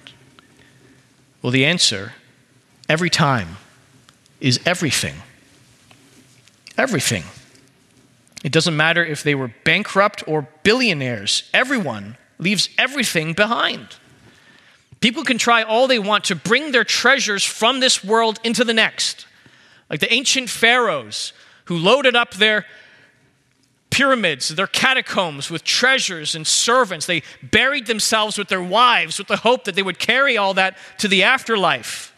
Well, 1.43 1.51
the 1.51 1.67
answer 1.67 2.15
every 2.89 3.11
time 3.11 3.59
is 4.41 4.61
everything. 4.65 5.17
Everything. 6.79 7.25
It 8.45 8.53
doesn't 8.53 8.77
matter 8.77 9.05
if 9.05 9.23
they 9.23 9.35
were 9.35 9.53
bankrupt 9.65 10.23
or 10.27 10.49
billionaires, 10.63 11.49
everyone 11.53 12.17
leaves 12.39 12.69
everything 12.79 13.33
behind. 13.33 13.97
People 15.01 15.25
can 15.25 15.39
try 15.39 15.63
all 15.63 15.87
they 15.87 15.99
want 15.99 16.25
to 16.25 16.35
bring 16.35 16.73
their 16.73 16.85
treasures 16.85 17.45
from 17.45 17.81
this 17.81 18.05
world 18.05 18.39
into 18.45 18.65
the 18.65 18.75
next 18.75 19.27
like 19.89 20.01
the 20.01 20.13
ancient 20.13 20.51
pharaohs 20.51 21.33
who 21.67 21.77
loaded 21.77 22.17
up 22.17 22.35
their 22.35 22.67
pyramids, 23.91 24.49
their 24.49 24.67
catacombs 24.67 25.51
with 25.51 25.65
treasures 25.65 26.35
and 26.35 26.47
servants. 26.47 27.07
They 27.07 27.23
buried 27.43 27.87
themselves 27.87 28.37
with 28.37 28.49
their 28.49 28.63
wives 28.63 29.19
with 29.19 29.29
the 29.29 29.39
hope 29.39 29.65
that 29.65 29.75
they 29.75 29.83
would 29.83 29.99
carry 29.99 30.37
all 30.37 30.55
that 30.55 30.77
to 30.99 31.09
the 31.09 31.23
afterlife. 31.23 32.15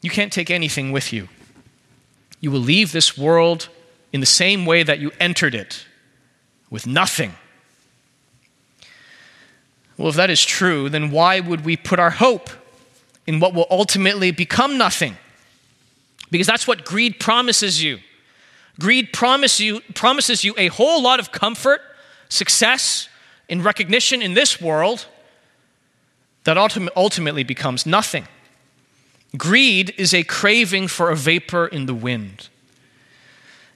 You 0.00 0.10
can't 0.10 0.32
take 0.32 0.50
anything 0.50 0.92
with 0.92 1.12
you. 1.12 1.28
You 2.40 2.50
will 2.50 2.60
leave 2.60 2.92
this 2.92 3.16
world 3.16 3.68
in 4.12 4.20
the 4.20 4.26
same 4.26 4.66
way 4.66 4.82
that 4.82 4.98
you 4.98 5.10
entered 5.20 5.54
it, 5.54 5.86
with 6.70 6.86
nothing. 6.86 7.34
Well, 9.96 10.08
if 10.08 10.16
that 10.16 10.30
is 10.30 10.44
true, 10.44 10.88
then 10.88 11.10
why 11.10 11.40
would 11.40 11.64
we 11.64 11.76
put 11.76 11.98
our 11.98 12.10
hope 12.10 12.50
in 13.26 13.40
what 13.40 13.54
will 13.54 13.66
ultimately 13.70 14.30
become 14.30 14.76
nothing? 14.76 15.16
Because 16.32 16.48
that's 16.48 16.66
what 16.66 16.84
greed 16.84 17.20
promises 17.20 17.80
you. 17.80 18.00
Greed 18.80 19.12
promise 19.12 19.60
you, 19.60 19.80
promises 19.94 20.42
you 20.42 20.54
a 20.56 20.68
whole 20.68 21.02
lot 21.02 21.20
of 21.20 21.30
comfort, 21.30 21.82
success, 22.30 23.08
and 23.50 23.62
recognition 23.62 24.22
in 24.22 24.32
this 24.32 24.60
world 24.60 25.06
that 26.44 26.56
ultimately 26.96 27.44
becomes 27.44 27.84
nothing. 27.84 28.26
Greed 29.36 29.94
is 29.98 30.14
a 30.14 30.24
craving 30.24 30.88
for 30.88 31.10
a 31.10 31.16
vapor 31.16 31.66
in 31.66 31.84
the 31.86 31.94
wind. 31.94 32.48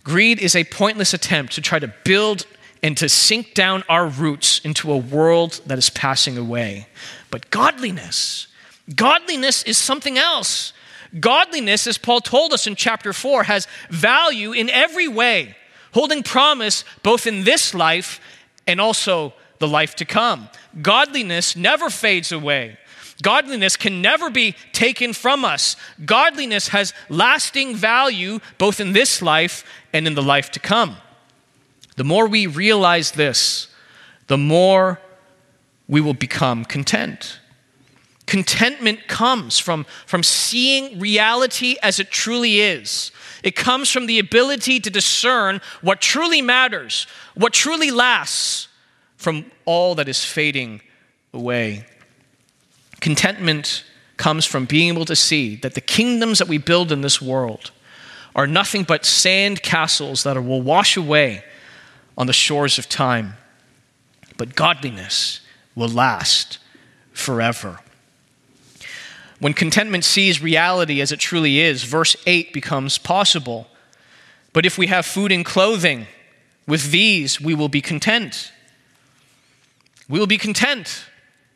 Greed 0.02 0.38
is 0.40 0.56
a 0.56 0.64
pointless 0.64 1.12
attempt 1.12 1.52
to 1.52 1.60
try 1.60 1.78
to 1.78 1.92
build 2.04 2.46
and 2.82 2.96
to 2.96 3.08
sink 3.08 3.52
down 3.52 3.84
our 3.88 4.06
roots 4.06 4.60
into 4.60 4.90
a 4.90 4.96
world 4.96 5.60
that 5.66 5.76
is 5.76 5.90
passing 5.90 6.38
away. 6.38 6.86
But 7.30 7.50
godliness, 7.50 8.46
godliness 8.94 9.62
is 9.64 9.76
something 9.76 10.16
else. 10.16 10.72
Godliness, 11.18 11.86
as 11.86 11.98
Paul 11.98 12.20
told 12.20 12.52
us 12.52 12.66
in 12.66 12.76
chapter 12.76 13.12
4, 13.12 13.44
has 13.44 13.66
value 13.90 14.52
in 14.52 14.70
every 14.70 15.08
way, 15.08 15.56
holding 15.92 16.22
promise 16.22 16.84
both 17.02 17.26
in 17.26 17.44
this 17.44 17.74
life 17.74 18.20
and 18.66 18.80
also 18.80 19.32
the 19.58 19.68
life 19.68 19.94
to 19.96 20.04
come. 20.04 20.48
Godliness 20.80 21.56
never 21.56 21.90
fades 21.90 22.32
away. 22.32 22.78
Godliness 23.22 23.76
can 23.76 24.02
never 24.02 24.28
be 24.28 24.54
taken 24.72 25.12
from 25.12 25.44
us. 25.44 25.76
Godliness 26.04 26.68
has 26.68 26.92
lasting 27.08 27.74
value 27.74 28.40
both 28.58 28.78
in 28.78 28.92
this 28.92 29.22
life 29.22 29.64
and 29.92 30.06
in 30.06 30.14
the 30.14 30.22
life 30.22 30.50
to 30.52 30.60
come. 30.60 30.96
The 31.96 32.04
more 32.04 32.26
we 32.26 32.46
realize 32.46 33.12
this, 33.12 33.68
the 34.26 34.36
more 34.36 35.00
we 35.88 36.00
will 36.00 36.14
become 36.14 36.64
content. 36.64 37.40
Contentment 38.26 39.06
comes 39.06 39.58
from, 39.58 39.86
from 40.04 40.22
seeing 40.22 40.98
reality 40.98 41.76
as 41.82 42.00
it 42.00 42.10
truly 42.10 42.60
is. 42.60 43.12
It 43.42 43.54
comes 43.54 43.90
from 43.90 44.06
the 44.06 44.18
ability 44.18 44.80
to 44.80 44.90
discern 44.90 45.60
what 45.80 46.00
truly 46.00 46.42
matters, 46.42 47.06
what 47.34 47.52
truly 47.52 47.90
lasts, 47.90 48.68
from 49.16 49.50
all 49.64 49.94
that 49.94 50.08
is 50.08 50.24
fading 50.24 50.80
away. 51.32 51.86
Contentment 53.00 53.84
comes 54.16 54.44
from 54.44 54.64
being 54.64 54.88
able 54.88 55.04
to 55.04 55.16
see 55.16 55.56
that 55.56 55.74
the 55.74 55.80
kingdoms 55.80 56.38
that 56.38 56.48
we 56.48 56.58
build 56.58 56.90
in 56.90 57.02
this 57.02 57.20
world 57.20 57.70
are 58.34 58.46
nothing 58.46 58.82
but 58.82 59.04
sand 59.04 59.62
castles 59.62 60.22
that 60.24 60.42
will 60.42 60.62
wash 60.62 60.96
away 60.96 61.44
on 62.18 62.26
the 62.26 62.32
shores 62.32 62.78
of 62.78 62.88
time. 62.88 63.34
But 64.36 64.54
godliness 64.54 65.40
will 65.74 65.88
last 65.88 66.58
forever. 67.12 67.80
When 69.38 69.52
contentment 69.52 70.04
sees 70.04 70.40
reality 70.40 71.00
as 71.00 71.12
it 71.12 71.20
truly 71.20 71.60
is, 71.60 71.84
verse 71.84 72.16
8 72.26 72.52
becomes 72.52 72.98
possible. 72.98 73.66
But 74.52 74.64
if 74.64 74.78
we 74.78 74.86
have 74.86 75.04
food 75.04 75.30
and 75.30 75.44
clothing, 75.44 76.06
with 76.66 76.90
these 76.90 77.40
we 77.40 77.54
will 77.54 77.68
be 77.68 77.82
content. 77.82 78.52
We 80.08 80.18
will 80.18 80.26
be 80.26 80.38
content 80.38 81.04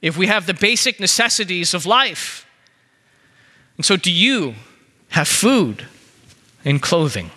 if 0.02 0.16
we 0.16 0.26
have 0.26 0.46
the 0.46 0.54
basic 0.54 1.00
necessities 1.00 1.72
of 1.72 1.86
life. 1.86 2.46
And 3.76 3.84
so, 3.84 3.96
do 3.96 4.12
you 4.12 4.54
have 5.10 5.28
food 5.28 5.86
and 6.64 6.82
clothing? 6.82 7.30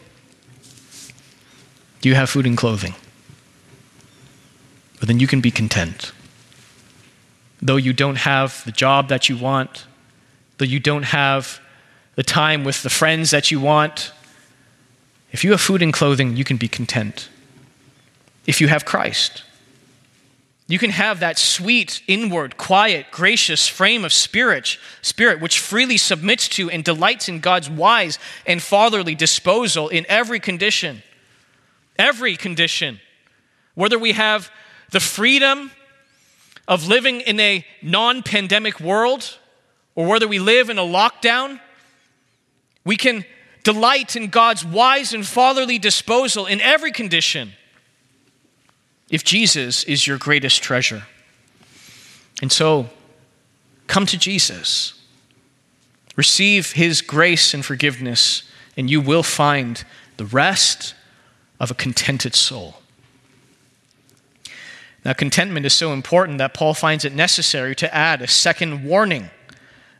Do 2.01 2.09
you 2.09 2.15
have 2.15 2.29
food 2.29 2.45
and 2.45 2.57
clothing? 2.57 2.95
But 4.99 5.07
then 5.07 5.19
you 5.19 5.27
can 5.27 5.39
be 5.39 5.51
content. 5.51 6.11
Though 7.61 7.77
you 7.77 7.93
don't 7.93 8.17
have 8.17 8.61
the 8.65 8.73
job 8.73 9.07
that 9.07 9.29
you 9.29 9.37
want, 9.37 9.85
though 10.63 10.69
you 10.69 10.79
don't 10.79 11.03
have 11.03 11.59
the 12.15 12.23
time 12.23 12.63
with 12.63 12.83
the 12.83 12.89
friends 12.89 13.31
that 13.31 13.51
you 13.51 13.59
want, 13.59 14.13
if 15.33 15.43
you 15.43 15.51
have 15.51 15.59
food 15.59 15.81
and 15.81 15.91
clothing, 15.91 16.37
you 16.37 16.45
can 16.45 16.55
be 16.55 16.69
content. 16.69 17.27
If 18.47 18.61
you 18.61 18.69
have 18.69 18.85
Christ, 18.85 19.43
you 20.69 20.79
can 20.79 20.91
have 20.91 21.19
that 21.19 21.37
sweet, 21.37 22.01
inward, 22.07 22.55
quiet, 22.55 23.07
gracious 23.11 23.67
frame 23.67 24.05
of 24.05 24.13
spirit, 24.13 24.77
spirit 25.01 25.41
which 25.41 25.59
freely 25.59 25.97
submits 25.97 26.47
to 26.49 26.69
and 26.69 26.81
delights 26.81 27.27
in 27.27 27.41
God's 27.41 27.69
wise 27.69 28.17
and 28.47 28.61
fatherly 28.61 29.15
disposal 29.15 29.89
in 29.89 30.05
every 30.07 30.39
condition. 30.39 31.03
Every 31.97 32.37
condition. 32.37 33.01
Whether 33.75 33.99
we 33.99 34.13
have 34.13 34.49
the 34.91 35.01
freedom 35.01 35.71
of 36.69 36.87
living 36.87 37.19
in 37.19 37.37
a 37.41 37.65
non 37.81 38.23
pandemic 38.23 38.79
world 38.79 39.39
or 39.95 40.07
whether 40.07 40.27
we 40.27 40.39
live 40.39 40.69
in 40.69 40.77
a 40.77 40.83
lockdown, 40.83 41.59
we 42.85 42.97
can 42.97 43.25
delight 43.63 44.15
in 44.15 44.27
God's 44.27 44.65
wise 44.65 45.13
and 45.13 45.25
fatherly 45.25 45.79
disposal 45.79 46.45
in 46.45 46.59
every 46.61 46.91
condition 46.91 47.53
if 49.09 49.23
Jesus 49.23 49.83
is 49.83 50.05
your 50.05 50.17
greatest 50.17 50.61
treasure. 50.61 51.03
And 52.41 52.51
so, 52.51 52.89
come 53.87 54.05
to 54.07 54.17
Jesus. 54.17 54.99
Receive 56.15 56.73
his 56.73 57.01
grace 57.01 57.53
and 57.53 57.63
forgiveness, 57.63 58.43
and 58.75 58.89
you 58.89 59.01
will 59.01 59.23
find 59.23 59.83
the 60.17 60.25
rest 60.25 60.93
of 61.59 61.71
a 61.71 61.73
contented 61.73 62.35
soul. 62.35 62.75
Now, 65.05 65.13
contentment 65.13 65.65
is 65.65 65.73
so 65.73 65.91
important 65.91 66.37
that 66.37 66.53
Paul 66.53 66.73
finds 66.73 67.03
it 67.03 67.13
necessary 67.13 67.75
to 67.75 67.93
add 67.93 68.21
a 68.21 68.27
second 68.27 68.83
warning 68.83 69.29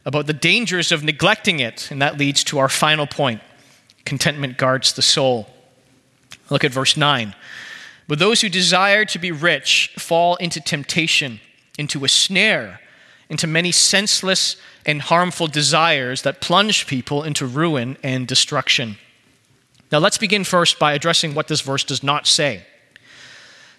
about 0.05 0.27
the 0.27 0.33
dangers 0.33 0.91
of 0.91 1.03
neglecting 1.03 1.59
it, 1.59 1.89
and 1.91 2.01
that 2.01 2.17
leads 2.17 2.43
to 2.45 2.59
our 2.59 2.69
final 2.69 3.07
point 3.07 3.41
contentment 4.05 4.57
guards 4.57 4.93
the 4.93 5.01
soul. 5.01 5.47
Look 6.49 6.63
at 6.63 6.73
verse 6.73 6.97
9. 6.97 7.33
But 8.07 8.19
those 8.19 8.41
who 8.41 8.49
desire 8.49 9.05
to 9.05 9.19
be 9.19 9.31
rich 9.31 9.93
fall 9.97 10.35
into 10.35 10.59
temptation, 10.59 11.39
into 11.77 12.03
a 12.03 12.09
snare, 12.09 12.81
into 13.29 13.47
many 13.47 13.71
senseless 13.71 14.57
and 14.85 15.01
harmful 15.01 15.47
desires 15.47 16.23
that 16.23 16.41
plunge 16.41 16.85
people 16.85 17.23
into 17.23 17.45
ruin 17.45 17.97
and 18.03 18.27
destruction. 18.27 18.97
Now, 19.91 19.99
let's 19.99 20.17
begin 20.17 20.43
first 20.43 20.79
by 20.79 20.93
addressing 20.93 21.33
what 21.33 21.47
this 21.47 21.61
verse 21.61 21.83
does 21.83 22.03
not 22.03 22.27
say. 22.27 22.65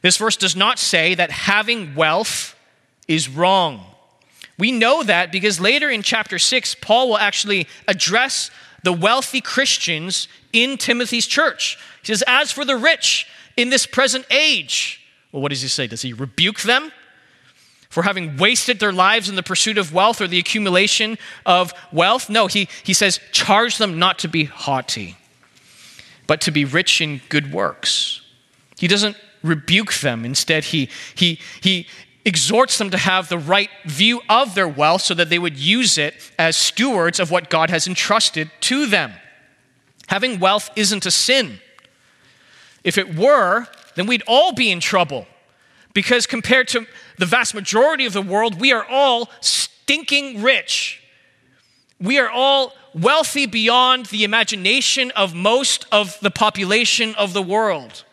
This 0.00 0.16
verse 0.16 0.36
does 0.36 0.56
not 0.56 0.78
say 0.78 1.14
that 1.14 1.30
having 1.30 1.94
wealth 1.94 2.56
is 3.08 3.28
wrong. 3.28 3.84
We 4.58 4.72
know 4.72 5.02
that 5.02 5.32
because 5.32 5.60
later 5.60 5.90
in 5.90 6.02
chapter 6.02 6.38
6, 6.38 6.76
Paul 6.76 7.08
will 7.08 7.18
actually 7.18 7.66
address 7.88 8.50
the 8.82 8.92
wealthy 8.92 9.40
Christians 9.40 10.28
in 10.52 10.76
Timothy's 10.76 11.26
church. 11.26 11.78
He 12.02 12.06
says, 12.06 12.22
As 12.26 12.52
for 12.52 12.64
the 12.64 12.76
rich 12.76 13.26
in 13.56 13.70
this 13.70 13.86
present 13.86 14.26
age, 14.30 15.00
well, 15.32 15.42
what 15.42 15.50
does 15.50 15.62
he 15.62 15.68
say? 15.68 15.86
Does 15.86 16.02
he 16.02 16.12
rebuke 16.12 16.60
them 16.60 16.92
for 17.88 18.04
having 18.04 18.36
wasted 18.36 18.78
their 18.78 18.92
lives 18.92 19.28
in 19.28 19.36
the 19.36 19.42
pursuit 19.42 19.78
of 19.78 19.92
wealth 19.92 20.20
or 20.20 20.28
the 20.28 20.38
accumulation 20.38 21.18
of 21.44 21.72
wealth? 21.92 22.30
No, 22.30 22.46
he, 22.46 22.68
he 22.84 22.92
says, 22.92 23.18
Charge 23.32 23.78
them 23.78 23.98
not 23.98 24.18
to 24.20 24.28
be 24.28 24.44
haughty, 24.44 25.16
but 26.28 26.40
to 26.42 26.52
be 26.52 26.64
rich 26.64 27.00
in 27.00 27.20
good 27.28 27.52
works. 27.52 28.20
He 28.78 28.86
doesn't 28.86 29.16
rebuke 29.42 29.94
them. 29.94 30.24
Instead, 30.24 30.64
he, 30.64 30.88
he, 31.14 31.38
he 31.60 31.86
exhorts 32.24 32.78
them 32.78 32.90
to 32.90 32.98
have 32.98 33.28
the 33.28 33.38
right 33.38 33.70
view 33.84 34.20
of 34.28 34.54
their 34.54 34.68
wealth 34.68 35.02
so 35.02 35.14
that 35.14 35.28
they 35.28 35.38
would 35.38 35.58
use 35.58 35.98
it 35.98 36.14
as 36.38 36.56
stewards 36.56 37.20
of 37.20 37.30
what 37.30 37.50
God 37.50 37.70
has 37.70 37.86
entrusted 37.86 38.50
to 38.62 38.86
them. 38.86 39.12
Having 40.08 40.40
wealth 40.40 40.70
isn't 40.76 41.06
a 41.06 41.10
sin. 41.10 41.60
If 42.82 42.98
it 42.98 43.14
were, 43.14 43.66
then 43.94 44.06
we'd 44.06 44.22
all 44.26 44.52
be 44.52 44.70
in 44.70 44.80
trouble. 44.80 45.26
Because 45.92 46.26
compared 46.26 46.68
to 46.68 46.86
the 47.18 47.26
vast 47.26 47.54
majority 47.54 48.04
of 48.04 48.12
the 48.12 48.22
world, 48.22 48.60
we 48.60 48.72
are 48.72 48.84
all 48.84 49.30
stinking 49.40 50.42
rich. 50.42 51.02
We 52.00 52.18
are 52.18 52.28
all 52.28 52.74
wealthy 52.94 53.46
beyond 53.46 54.06
the 54.06 54.24
imagination 54.24 55.10
of 55.12 55.34
most 55.34 55.86
of 55.92 56.18
the 56.20 56.30
population 56.30 57.14
of 57.14 57.32
the 57.32 57.42
world. 57.42 58.04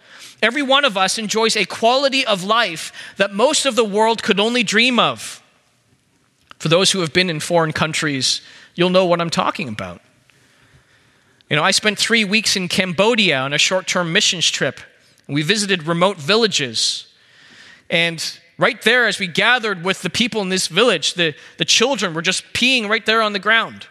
Every 0.42 0.64
one 0.64 0.86
of 0.86 0.98
us 0.98 1.18
enjoys 1.18 1.56
a 1.56 1.66
quality 1.66 2.26
of 2.26 2.44
life 2.44 2.92
that 3.18 3.34
most 3.34 3.66
of 3.66 3.76
the 3.76 3.86
world 3.86 4.24
could 4.24 4.40
only 4.40 4.64
dream 4.64 5.00
of. 5.00 5.44
For 6.58 6.68
those 6.68 6.92
who 6.92 7.02
have 7.02 7.14
been 7.14 7.30
in 7.30 7.40
foreign 7.40 7.74
countries, 7.74 8.42
you'll 8.76 8.90
know 8.90 9.06
what 9.06 9.22
I'm 9.22 9.30
talking 9.30 9.68
about. 9.68 10.02
You 11.50 11.56
know, 11.58 11.64
I 11.64 11.72
spent 11.72 12.00
three 12.00 12.24
weeks 12.24 12.56
in 12.56 12.68
Cambodia 12.68 13.40
on 13.40 13.54
a 13.54 13.58
short 13.58 13.86
term 13.86 14.14
missions 14.14 14.50
trip. 14.50 14.80
We 15.28 15.44
visited 15.44 15.86
remote 15.86 16.18
villages. 16.18 17.08
And 17.90 18.24
right 18.58 18.82
there, 18.82 19.06
as 19.08 19.20
we 19.20 19.28
gathered 19.28 19.84
with 19.84 20.02
the 20.02 20.10
people 20.10 20.42
in 20.42 20.50
this 20.50 20.68
village, 20.68 21.14
the, 21.16 21.36
the 21.58 21.66
children 21.66 22.14
were 22.14 22.22
just 22.22 22.46
peeing 22.54 22.88
right 22.90 23.06
there 23.06 23.22
on 23.22 23.34
the 23.34 23.40
ground, 23.40 23.88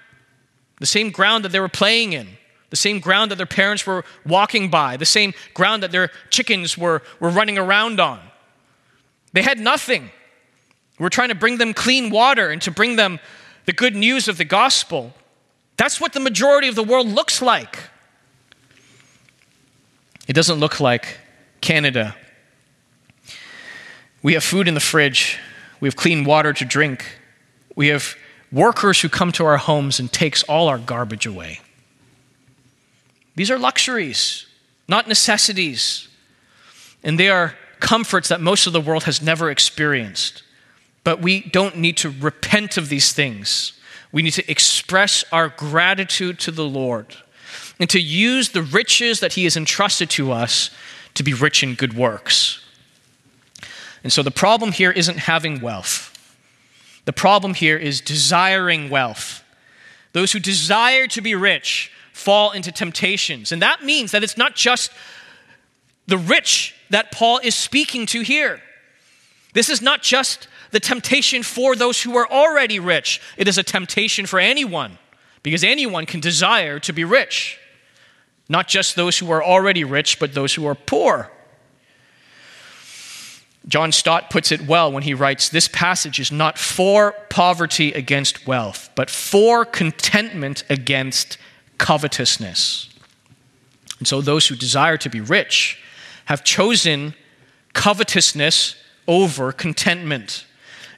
the 0.81 0.87
same 0.87 1.11
ground 1.11 1.45
that 1.45 1.53
they 1.53 1.61
were 1.61 1.69
playing 1.69 2.13
in 2.13 2.39
the 2.71 2.77
same 2.77 3.01
ground 3.01 3.31
that 3.31 3.37
their 3.37 3.47
parents 3.47 3.87
were 3.87 4.05
walking 4.25 4.71
by, 4.71 4.97
the 4.97 5.05
same 5.05 5.35
ground 5.55 5.83
that 5.83 5.91
their 5.91 6.11
chickens 6.31 6.79
were, 6.79 7.03
were 7.19 7.31
running 7.31 7.59
around 7.59 8.01
on. 8.01 8.21
They 9.33 9.43
had 9.43 9.59
nothing. 9.59 10.11
We're 10.99 11.09
trying 11.09 11.29
to 11.29 11.35
bring 11.35 11.59
them 11.59 11.75
clean 11.75 12.11
water 12.11 12.51
and 12.51 12.63
to 12.63 12.71
bring 12.71 12.97
them 12.97 13.19
the 13.67 13.73
good 13.73 13.97
news 13.97 14.29
of 14.29 14.39
the 14.39 14.45
gospel. 14.45 15.13
That's 15.77 16.01
what 16.01 16.13
the 16.13 16.21
majority 16.21 16.69
of 16.69 16.75
the 16.75 16.85
world 16.85 17.09
looks 17.09 17.43
like. 17.43 17.79
It 20.29 20.35
doesn't 20.35 20.61
look 20.61 20.79
like 20.79 21.19
Canada. 21.61 22.15
We 24.23 24.35
have 24.35 24.45
food 24.45 24.69
in 24.69 24.75
the 24.75 24.81
fridge, 24.81 25.39
we 25.81 25.89
have 25.89 25.97
clean 25.97 26.25
water 26.25 26.53
to 26.53 26.65
drink, 26.65 27.19
we 27.75 27.89
have 27.89 28.15
workers 28.53 29.01
who 29.01 29.09
come 29.09 29.33
to 29.33 29.47
our 29.47 29.57
homes 29.57 29.99
and 29.99 30.13
takes 30.13 30.43
all 30.43 30.69
our 30.69 30.79
garbage 30.79 31.27
away. 31.27 31.61
These 33.41 33.51
are 33.51 33.59
luxuries, 33.59 34.45
not 34.87 35.09
necessities. 35.09 36.09
And 37.03 37.19
they 37.19 37.31
are 37.31 37.55
comforts 37.79 38.29
that 38.29 38.43
most 38.43 38.67
of 38.67 38.75
the 38.75 38.83
world 38.83 39.05
has 39.05 39.23
never 39.23 39.51
experienced. 39.51 40.43
But 41.05 41.23
we 41.23 41.41
don't 41.41 41.79
need 41.79 41.97
to 41.97 42.11
repent 42.11 42.77
of 42.77 42.91
these 42.91 43.15
things. 43.15 43.73
We 44.13 44.21
need 44.21 44.35
to 44.35 44.51
express 44.51 45.25
our 45.33 45.49
gratitude 45.49 46.39
to 46.41 46.51
the 46.51 46.67
Lord 46.67 47.17
and 47.79 47.89
to 47.89 47.99
use 47.99 48.51
the 48.51 48.61
riches 48.61 49.21
that 49.21 49.33
He 49.33 49.45
has 49.45 49.57
entrusted 49.57 50.11
to 50.11 50.33
us 50.33 50.69
to 51.15 51.23
be 51.23 51.33
rich 51.33 51.63
in 51.63 51.77
good 51.77 51.95
works. 51.95 52.63
And 54.05 54.13
so 54.13 54.23
the 54.23 54.31
problem 54.31 54.73
here 54.73 54.91
isn't 54.91 55.17
having 55.17 55.63
wealth, 55.63 56.37
the 57.07 57.15
problem 57.15 57.55
here 57.55 57.79
is 57.79 58.03
desiring 58.03 58.91
wealth. 58.91 59.43
Those 60.13 60.33
who 60.33 60.41
desire 60.41 61.07
to 61.07 61.23
be 61.23 61.35
rich 61.35 61.91
fall 62.21 62.53
into 62.53 62.71
temptations. 62.71 63.51
And 63.51 63.63
that 63.63 63.83
means 63.83 64.13
that 64.13 64.23
it's 64.23 64.37
not 64.37 64.55
just 64.55 64.93
the 66.07 66.19
rich 66.19 66.75
that 66.91 67.11
Paul 67.13 67.41
is 67.43 67.55
speaking 67.55 68.07
to 68.07 68.21
here. 68.21 68.61
This 69.55 69.69
is 69.69 69.81
not 69.81 70.03
just 70.03 70.49
the 70.71 70.81
temptation 70.81 71.43
for 71.43 71.75
those 71.75 72.03
who 72.03 72.17
are 72.17 72.31
already 72.31 72.79
rich, 72.79 73.21
it 73.37 73.49
is 73.49 73.59
a 73.59 73.63
temptation 73.63 74.27
for 74.27 74.39
anyone, 74.39 74.99
because 75.43 75.65
anyone 75.65 76.07
can 76.07 76.21
desire 76.21 76.79
to 76.81 76.93
be 76.93 77.03
rich. 77.03 77.59
Not 78.49 78.69
just 78.69 78.97
those 78.97 79.19
who 79.19 79.31
are 79.31 79.43
already 79.43 79.85
rich, 79.85 80.19
but 80.19 80.35
those 80.35 80.55
who 80.55 80.67
are 80.67 80.75
poor. 80.75 81.31
John 83.69 83.93
Stott 83.93 84.31
puts 84.31 84.51
it 84.53 84.67
well 84.67 84.91
when 84.91 85.03
he 85.03 85.15
writes 85.15 85.49
This 85.49 85.69
passage 85.69 86.19
is 86.19 86.33
not 86.33 86.59
for 86.59 87.13
poverty 87.29 87.93
against 87.93 88.47
wealth, 88.47 88.91
but 88.95 89.11
for 89.11 89.65
contentment 89.65 90.65
against 90.69 91.39
covetousness. 91.81 92.91
And 93.99 94.07
so 94.07 94.21
those 94.21 94.47
who 94.47 94.55
desire 94.55 94.99
to 94.99 95.09
be 95.09 95.21
rich 95.21 95.83
have 96.27 96.45
chosen 96.45 97.15
covetousness 97.73 98.77
over 99.09 99.51
contentment. 99.51 100.45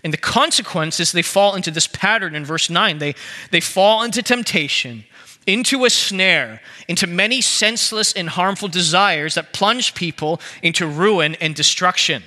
And 0.03 0.13
the 0.13 0.19
consequence 0.19 0.99
is 0.99 1.13
they 1.13 1.23
fall 1.23 1.55
into 1.55 1.71
this 1.71 1.87
pattern 1.87 2.35
in 2.35 2.45
verse 2.45 2.69
9. 2.69 2.99
They, 2.99 3.15
they 3.53 3.61
fall 3.61 4.03
into 4.03 4.23
temptation, 4.23 5.05
into 5.47 5.85
a 5.85 5.91
snare, 5.91 6.61
into 6.89 7.07
many 7.07 7.41
senseless 7.41 8.13
and 8.13 8.29
harmful 8.29 8.67
desires 8.67 9.37
that 9.37 9.53
plunge 9.53 9.95
people 9.95 10.41
into 10.65 10.85
ruin 10.85 11.37
and 11.37 11.55
destruction. 11.55 12.25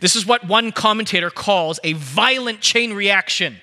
This 0.00 0.16
is 0.16 0.26
what 0.26 0.44
one 0.44 0.72
commentator 0.72 1.30
calls 1.30 1.78
a 1.84 1.92
violent 1.92 2.60
chain 2.60 2.94
reaction. 2.94 3.58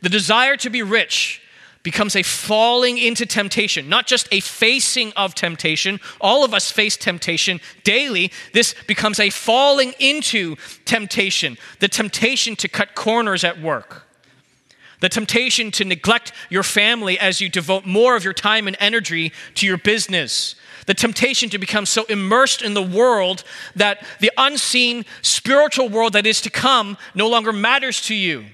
The 0.00 0.08
desire 0.08 0.56
to 0.58 0.70
be 0.70 0.82
rich 0.82 1.42
becomes 1.86 2.16
a 2.16 2.22
falling 2.24 2.98
into 2.98 3.24
temptation, 3.24 3.88
not 3.88 4.08
just 4.08 4.26
a 4.32 4.40
facing 4.40 5.12
of 5.12 5.36
temptation. 5.36 6.00
All 6.20 6.44
of 6.44 6.52
us 6.52 6.68
face 6.68 6.96
temptation 6.96 7.60
daily. 7.84 8.32
This 8.52 8.74
becomes 8.88 9.20
a 9.20 9.30
falling 9.30 9.94
into 10.00 10.56
temptation, 10.84 11.56
the 11.78 11.86
temptation 11.86 12.56
to 12.56 12.66
cut 12.66 12.96
corners 12.96 13.44
at 13.44 13.62
work. 13.62 14.02
The 14.98 15.08
temptation 15.08 15.70
to 15.72 15.84
neglect 15.84 16.32
your 16.50 16.64
family 16.64 17.20
as 17.20 17.40
you 17.40 17.48
devote 17.48 17.86
more 17.86 18.16
of 18.16 18.24
your 18.24 18.32
time 18.32 18.66
and 18.66 18.76
energy 18.80 19.32
to 19.54 19.64
your 19.64 19.78
business. 19.78 20.56
The 20.86 20.94
temptation 20.94 21.50
to 21.50 21.58
become 21.58 21.86
so 21.86 22.02
immersed 22.06 22.62
in 22.62 22.74
the 22.74 22.82
world 22.82 23.44
that 23.76 24.04
the 24.18 24.32
unseen 24.36 25.04
spiritual 25.22 25.88
world 25.88 26.14
that 26.14 26.26
is 26.26 26.40
to 26.40 26.50
come 26.50 26.98
no 27.14 27.28
longer 27.28 27.52
matters 27.52 28.00
to 28.06 28.14
you. 28.16 28.46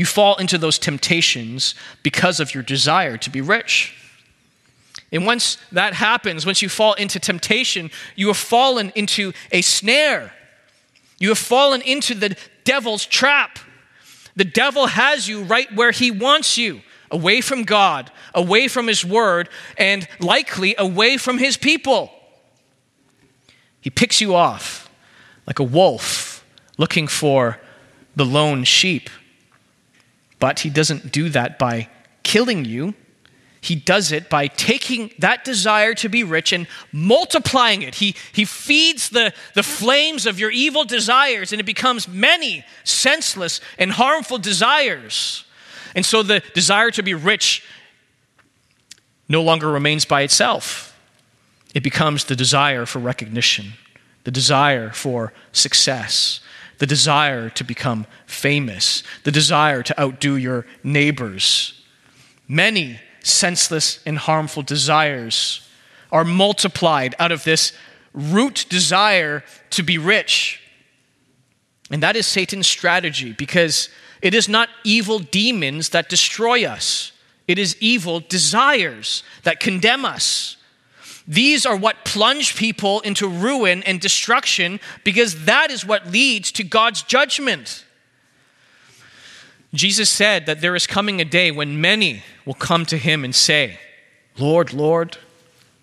You 0.00 0.06
fall 0.06 0.36
into 0.36 0.56
those 0.56 0.78
temptations 0.78 1.74
because 2.02 2.40
of 2.40 2.54
your 2.54 2.62
desire 2.62 3.18
to 3.18 3.28
be 3.28 3.42
rich. 3.42 3.94
And 5.12 5.26
once 5.26 5.58
that 5.72 5.92
happens, 5.92 6.46
once 6.46 6.62
you 6.62 6.70
fall 6.70 6.94
into 6.94 7.20
temptation, 7.20 7.90
you 8.16 8.28
have 8.28 8.38
fallen 8.38 8.92
into 8.94 9.34
a 9.52 9.60
snare. 9.60 10.32
You 11.18 11.28
have 11.28 11.38
fallen 11.38 11.82
into 11.82 12.14
the 12.14 12.34
devil's 12.64 13.04
trap. 13.04 13.58
The 14.34 14.46
devil 14.46 14.86
has 14.86 15.28
you 15.28 15.42
right 15.42 15.70
where 15.74 15.90
he 15.90 16.10
wants 16.10 16.56
you 16.56 16.80
away 17.10 17.42
from 17.42 17.64
God, 17.64 18.10
away 18.34 18.68
from 18.68 18.86
his 18.86 19.04
word, 19.04 19.50
and 19.76 20.08
likely 20.18 20.74
away 20.78 21.18
from 21.18 21.36
his 21.36 21.58
people. 21.58 22.10
He 23.82 23.90
picks 23.90 24.22
you 24.22 24.34
off 24.34 24.88
like 25.46 25.58
a 25.58 25.62
wolf 25.62 26.42
looking 26.78 27.06
for 27.06 27.60
the 28.16 28.24
lone 28.24 28.64
sheep. 28.64 29.10
But 30.40 30.60
he 30.60 30.70
doesn't 30.70 31.12
do 31.12 31.28
that 31.28 31.58
by 31.58 31.88
killing 32.24 32.64
you. 32.64 32.94
He 33.60 33.76
does 33.76 34.10
it 34.10 34.30
by 34.30 34.46
taking 34.46 35.12
that 35.18 35.44
desire 35.44 35.92
to 35.94 36.08
be 36.08 36.24
rich 36.24 36.52
and 36.52 36.66
multiplying 36.92 37.82
it. 37.82 37.96
He, 37.96 38.16
he 38.32 38.46
feeds 38.46 39.10
the, 39.10 39.34
the 39.54 39.62
flames 39.62 40.24
of 40.24 40.40
your 40.40 40.50
evil 40.50 40.84
desires, 40.84 41.52
and 41.52 41.60
it 41.60 41.64
becomes 41.64 42.08
many 42.08 42.64
senseless 42.84 43.60
and 43.78 43.92
harmful 43.92 44.38
desires. 44.38 45.44
And 45.94 46.06
so 46.06 46.22
the 46.22 46.42
desire 46.54 46.90
to 46.92 47.02
be 47.02 47.12
rich 47.12 47.62
no 49.28 49.42
longer 49.42 49.70
remains 49.70 50.06
by 50.06 50.22
itself. 50.22 50.98
It 51.74 51.82
becomes 51.82 52.24
the 52.24 52.36
desire 52.36 52.86
for 52.86 52.98
recognition, 52.98 53.74
the 54.24 54.30
desire 54.30 54.90
for 54.90 55.34
success, 55.52 56.40
the 56.80 56.86
desire 56.86 57.50
to 57.50 57.62
become 57.62 58.06
famous, 58.26 59.02
the 59.24 59.30
desire 59.30 59.82
to 59.82 60.00
outdo 60.00 60.36
your 60.36 60.66
neighbors. 60.82 61.84
Many 62.48 62.98
senseless 63.22 64.00
and 64.06 64.16
harmful 64.16 64.62
desires 64.62 65.68
are 66.10 66.24
multiplied 66.24 67.14
out 67.18 67.32
of 67.32 67.44
this 67.44 67.74
root 68.14 68.64
desire 68.70 69.44
to 69.68 69.82
be 69.82 69.98
rich. 69.98 70.60
And 71.90 72.02
that 72.02 72.16
is 72.16 72.26
Satan's 72.26 72.66
strategy 72.66 73.32
because 73.32 73.90
it 74.22 74.34
is 74.34 74.48
not 74.48 74.70
evil 74.82 75.18
demons 75.18 75.90
that 75.90 76.08
destroy 76.08 76.64
us, 76.64 77.12
it 77.46 77.58
is 77.58 77.76
evil 77.78 78.20
desires 78.20 79.22
that 79.42 79.60
condemn 79.60 80.06
us. 80.06 80.56
These 81.30 81.64
are 81.64 81.76
what 81.76 82.04
plunge 82.04 82.56
people 82.56 82.98
into 83.02 83.28
ruin 83.28 83.84
and 83.84 84.00
destruction 84.00 84.80
because 85.04 85.44
that 85.44 85.70
is 85.70 85.86
what 85.86 86.10
leads 86.10 86.50
to 86.50 86.64
God's 86.64 87.02
judgment. 87.02 87.84
Jesus 89.72 90.10
said 90.10 90.46
that 90.46 90.60
there 90.60 90.74
is 90.74 90.88
coming 90.88 91.20
a 91.20 91.24
day 91.24 91.52
when 91.52 91.80
many 91.80 92.24
will 92.44 92.54
come 92.54 92.84
to 92.86 92.96
him 92.96 93.24
and 93.24 93.32
say, 93.32 93.78
Lord, 94.38 94.72
Lord, 94.72 95.18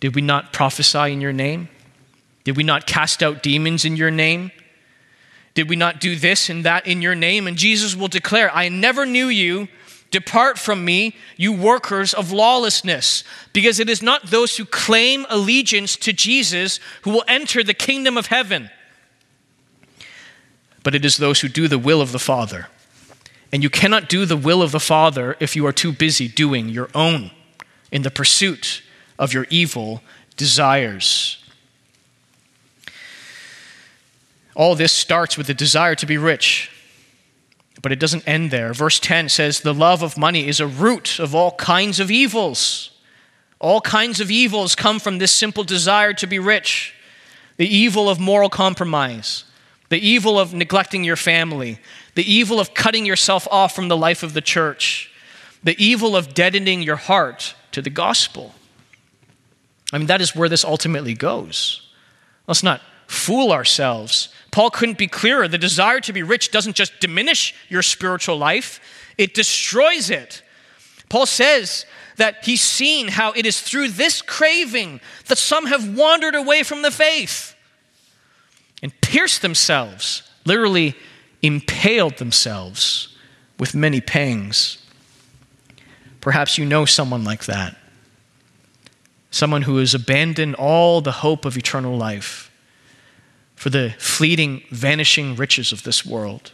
did 0.01 0.15
we 0.15 0.21
not 0.21 0.51
prophesy 0.51 1.13
in 1.13 1.21
your 1.21 1.31
name? 1.31 1.69
Did 2.43 2.57
we 2.57 2.63
not 2.63 2.85
cast 2.85 3.23
out 3.23 3.41
demons 3.41 3.85
in 3.85 3.95
your 3.95 4.11
name? 4.11 4.51
Did 5.53 5.69
we 5.69 5.77
not 5.77 6.01
do 6.01 6.17
this 6.17 6.49
and 6.49 6.65
that 6.65 6.85
in 6.85 7.01
your 7.01 7.15
name? 7.15 7.47
And 7.47 7.55
Jesus 7.55 7.95
will 7.95 8.09
declare, 8.09 8.53
I 8.53 8.67
never 8.67 9.05
knew 9.05 9.27
you. 9.27 9.69
Depart 10.09 10.57
from 10.57 10.85
me, 10.85 11.15
you 11.35 11.51
workers 11.51 12.13
of 12.13 12.31
lawlessness, 12.31 13.23
because 13.51 13.79
it 13.79 13.89
is 13.89 14.01
not 14.01 14.27
those 14.27 14.57
who 14.57 14.65
claim 14.65 15.25
allegiance 15.29 15.95
to 15.97 16.13
Jesus 16.13 16.79
who 17.01 17.11
will 17.11 17.25
enter 17.27 17.63
the 17.63 17.73
kingdom 17.73 18.17
of 18.17 18.27
heaven, 18.27 18.69
but 20.83 20.95
it 20.95 21.03
is 21.03 21.17
those 21.17 21.41
who 21.41 21.49
do 21.49 21.67
the 21.67 21.77
will 21.77 22.01
of 22.01 22.13
the 22.13 22.19
Father. 22.19 22.67
And 23.51 23.63
you 23.63 23.69
cannot 23.69 24.09
do 24.09 24.25
the 24.25 24.37
will 24.37 24.61
of 24.61 24.71
the 24.71 24.79
Father 24.79 25.35
if 25.39 25.55
you 25.55 25.65
are 25.65 25.73
too 25.73 25.91
busy 25.91 26.27
doing 26.27 26.69
your 26.69 26.89
own 26.95 27.31
in 27.91 28.01
the 28.01 28.11
pursuit 28.11 28.81
of 29.19 29.33
your 29.33 29.45
evil 29.49 30.01
desires. 30.35 31.43
All 34.55 34.75
this 34.75 34.91
starts 34.91 35.37
with 35.37 35.47
the 35.47 35.53
desire 35.53 35.95
to 35.95 36.05
be 36.05 36.17
rich. 36.17 36.71
But 37.81 37.91
it 37.91 37.99
doesn't 37.99 38.27
end 38.27 38.51
there. 38.51 38.73
Verse 38.73 38.99
10 38.99 39.29
says, 39.29 39.61
The 39.61 39.73
love 39.73 40.01
of 40.01 40.17
money 40.17 40.47
is 40.47 40.59
a 40.59 40.67
root 40.67 41.19
of 41.19 41.35
all 41.35 41.51
kinds 41.51 41.99
of 41.99 42.09
evils. 42.09 42.91
All 43.59 43.81
kinds 43.81 44.19
of 44.19 44.31
evils 44.31 44.75
come 44.75 44.99
from 44.99 45.17
this 45.17 45.31
simple 45.31 45.63
desire 45.63 46.13
to 46.13 46.27
be 46.27 46.39
rich 46.39 46.93
the 47.57 47.67
evil 47.67 48.07
of 48.07 48.19
moral 48.19 48.49
compromise, 48.49 49.43
the 49.89 49.97
evil 49.97 50.39
of 50.39 50.53
neglecting 50.53 51.03
your 51.03 51.15
family, 51.15 51.79
the 52.13 52.31
evil 52.31 52.59
of 52.59 52.75
cutting 52.75 53.03
yourself 53.03 53.47
off 53.49 53.73
from 53.73 53.87
the 53.87 53.97
life 53.97 54.21
of 54.21 54.33
the 54.33 54.41
church, 54.41 55.11
the 55.63 55.75
evil 55.83 56.15
of 56.15 56.35
deadening 56.35 56.83
your 56.83 56.95
heart 56.95 57.55
to 57.71 57.81
the 57.81 57.89
gospel. 57.89 58.53
I 59.91 59.97
mean, 59.97 60.05
that 60.05 60.21
is 60.21 60.35
where 60.35 60.49
this 60.49 60.63
ultimately 60.63 61.15
goes. 61.15 61.81
Let's 62.45 62.63
not 62.63 62.81
fool 63.07 63.51
ourselves. 63.51 64.29
Paul 64.57 64.71
couldn't 64.71 64.97
be 64.97 65.05
clearer. 65.05 65.47
The 65.47 65.59
desire 65.59 65.99
to 65.99 66.11
be 66.11 66.23
rich 66.23 66.49
doesn't 66.49 66.75
just 66.75 66.99
diminish 66.99 67.53
your 67.69 67.83
spiritual 67.83 68.37
life, 68.37 68.81
it 69.15 69.35
destroys 69.35 70.09
it. 70.09 70.41
Paul 71.09 71.27
says 71.27 71.85
that 72.15 72.43
he's 72.43 72.61
seen 72.61 73.09
how 73.09 73.33
it 73.33 73.45
is 73.45 73.61
through 73.61 73.89
this 73.89 74.19
craving 74.23 74.99
that 75.27 75.37
some 75.37 75.67
have 75.67 75.95
wandered 75.95 76.33
away 76.33 76.63
from 76.63 76.81
the 76.81 76.89
faith 76.89 77.53
and 78.81 78.99
pierced 78.99 79.43
themselves, 79.43 80.23
literally 80.43 80.95
impaled 81.43 82.17
themselves 82.17 83.15
with 83.59 83.75
many 83.75 84.01
pangs. 84.01 84.83
Perhaps 86.19 86.57
you 86.57 86.65
know 86.65 86.83
someone 86.85 87.23
like 87.23 87.45
that. 87.45 87.77
Someone 89.29 89.61
who 89.61 89.77
has 89.77 89.93
abandoned 89.93 90.55
all 90.55 90.99
the 90.99 91.11
hope 91.11 91.45
of 91.45 91.59
eternal 91.59 91.95
life 91.95 92.46
for 93.57 93.69
the 93.69 93.93
fleeting, 93.97 94.63
vanishing 94.69 95.35
riches 95.35 95.73
of 95.73 95.83
this 95.83 96.05
world. 96.05 96.53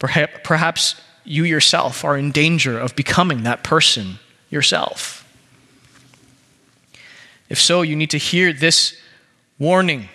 Perhaps 0.00 1.00
you 1.24 1.44
yourself 1.44 2.04
are 2.04 2.16
in 2.16 2.32
danger 2.32 2.78
of 2.78 2.96
becoming 2.96 3.44
that 3.44 3.62
person 3.62 4.18
yourself. 4.50 5.30
If 7.48 7.60
so, 7.60 7.82
you 7.82 7.94
need 7.94 8.10
to 8.10 8.18
hear 8.18 8.52
this 8.52 8.98
warning. 9.58 10.08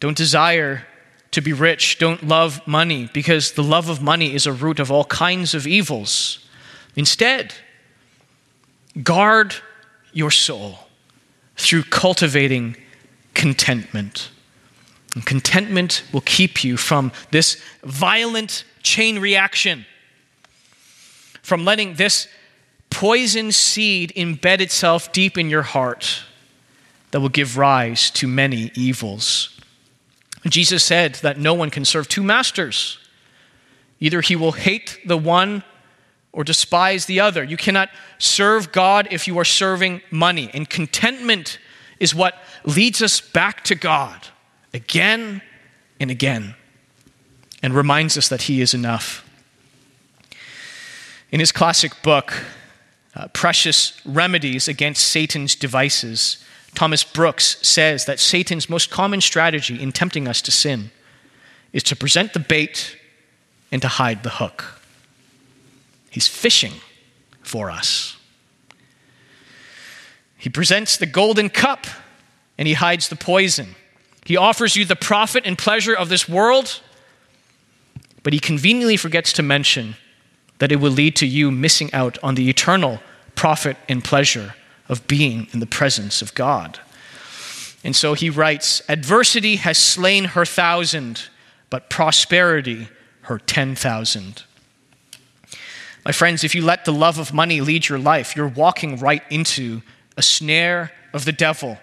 Don't 0.00 0.16
desire 0.16 0.86
to 1.32 1.40
be 1.40 1.52
rich. 1.52 1.98
Don't 1.98 2.28
love 2.28 2.64
money, 2.66 3.10
because 3.12 3.52
the 3.52 3.62
love 3.62 3.88
of 3.88 4.00
money 4.00 4.34
is 4.34 4.46
a 4.46 4.52
root 4.52 4.78
of 4.78 4.90
all 4.90 5.04
kinds 5.06 5.52
of 5.54 5.66
evils. 5.66 6.38
Instead, 6.94 7.54
guard 9.02 9.56
your 10.12 10.30
soul 10.30 10.78
through 11.56 11.82
cultivating 11.82 12.76
contentment. 13.34 14.30
And 15.14 15.24
contentment 15.24 16.02
will 16.12 16.20
keep 16.20 16.64
you 16.64 16.76
from 16.76 17.12
this 17.30 17.62
violent 17.82 18.64
chain 18.82 19.18
reaction, 19.18 19.86
from 21.42 21.64
letting 21.64 21.94
this 21.94 22.28
poison 22.90 23.52
seed 23.52 24.12
embed 24.16 24.60
itself 24.60 25.12
deep 25.12 25.38
in 25.38 25.48
your 25.50 25.62
heart 25.62 26.22
that 27.12 27.20
will 27.20 27.28
give 27.28 27.56
rise 27.56 28.10
to 28.10 28.26
many 28.26 28.72
evils. 28.74 29.60
Jesus 30.46 30.84
said 30.84 31.14
that 31.16 31.38
no 31.38 31.54
one 31.54 31.70
can 31.70 31.84
serve 31.84 32.08
two 32.08 32.22
masters. 32.22 32.98
Either 34.00 34.20
he 34.20 34.36
will 34.36 34.52
hate 34.52 34.98
the 35.06 35.16
one 35.16 35.62
or 36.32 36.44
despise 36.44 37.06
the 37.06 37.20
other. 37.20 37.42
You 37.44 37.56
cannot 37.56 37.88
serve 38.18 38.72
God 38.72 39.08
if 39.10 39.26
you 39.28 39.38
are 39.38 39.44
serving 39.44 40.02
money. 40.10 40.50
And 40.52 40.68
contentment 40.68 41.58
is 42.00 42.14
what 42.14 42.34
leads 42.64 43.00
us 43.00 43.20
back 43.20 43.62
to 43.64 43.74
God 43.74 44.28
again 44.74 45.40
and 45.98 46.10
again 46.10 46.54
and 47.62 47.74
reminds 47.74 48.18
us 48.18 48.28
that 48.28 48.42
He 48.42 48.60
is 48.60 48.74
enough. 48.74 49.26
In 51.30 51.40
his 51.40 51.50
classic 51.50 52.02
book, 52.02 52.44
uh, 53.14 53.28
Precious 53.28 53.98
Remedies 54.04 54.68
Against 54.68 55.06
Satan's 55.06 55.54
Devices, 55.54 56.44
Thomas 56.74 57.04
Brooks 57.04 57.56
says 57.66 58.04
that 58.04 58.20
Satan's 58.20 58.68
most 58.68 58.90
common 58.90 59.20
strategy 59.20 59.80
in 59.80 59.92
tempting 59.92 60.28
us 60.28 60.42
to 60.42 60.50
sin 60.50 60.90
is 61.72 61.82
to 61.84 61.96
present 61.96 62.34
the 62.34 62.40
bait 62.40 62.96
and 63.72 63.80
to 63.82 63.88
hide 63.88 64.22
the 64.22 64.30
hook. 64.30 64.80
He's 66.10 66.28
fishing 66.28 66.74
for 67.42 67.70
us. 67.70 68.16
He 70.36 70.48
presents 70.50 70.96
the 70.96 71.06
golden 71.06 71.48
cup 71.48 71.86
and 72.58 72.68
he 72.68 72.74
hides 72.74 73.08
the 73.08 73.16
poison. 73.16 73.74
He 74.24 74.36
offers 74.36 74.74
you 74.76 74.84
the 74.84 74.96
profit 74.96 75.44
and 75.46 75.56
pleasure 75.58 75.94
of 75.94 76.08
this 76.08 76.28
world, 76.28 76.80
but 78.22 78.32
he 78.32 78.38
conveniently 78.38 78.96
forgets 78.96 79.32
to 79.34 79.42
mention 79.42 79.96
that 80.58 80.72
it 80.72 80.76
will 80.76 80.90
lead 80.90 81.14
to 81.16 81.26
you 81.26 81.50
missing 81.50 81.92
out 81.92 82.16
on 82.22 82.34
the 82.34 82.48
eternal 82.48 83.00
profit 83.34 83.76
and 83.88 84.02
pleasure 84.02 84.54
of 84.88 85.06
being 85.06 85.48
in 85.52 85.60
the 85.60 85.66
presence 85.66 86.22
of 86.22 86.34
God. 86.34 86.78
And 87.82 87.94
so 87.94 88.14
he 88.14 88.30
writes 88.30 88.82
Adversity 88.88 89.56
has 89.56 89.76
slain 89.76 90.24
her 90.24 90.46
thousand, 90.46 91.28
but 91.68 91.90
prosperity 91.90 92.88
her 93.22 93.38
10,000. 93.38 94.44
My 96.04 96.12
friends, 96.12 96.44
if 96.44 96.54
you 96.54 96.62
let 96.62 96.84
the 96.84 96.92
love 96.92 97.18
of 97.18 97.32
money 97.32 97.60
lead 97.60 97.88
your 97.88 97.98
life, 97.98 98.36
you're 98.36 98.48
walking 98.48 98.98
right 98.98 99.22
into 99.30 99.82
a 100.16 100.22
snare 100.22 100.92
of 101.12 101.24
the 101.24 101.32
devil. 101.32 101.78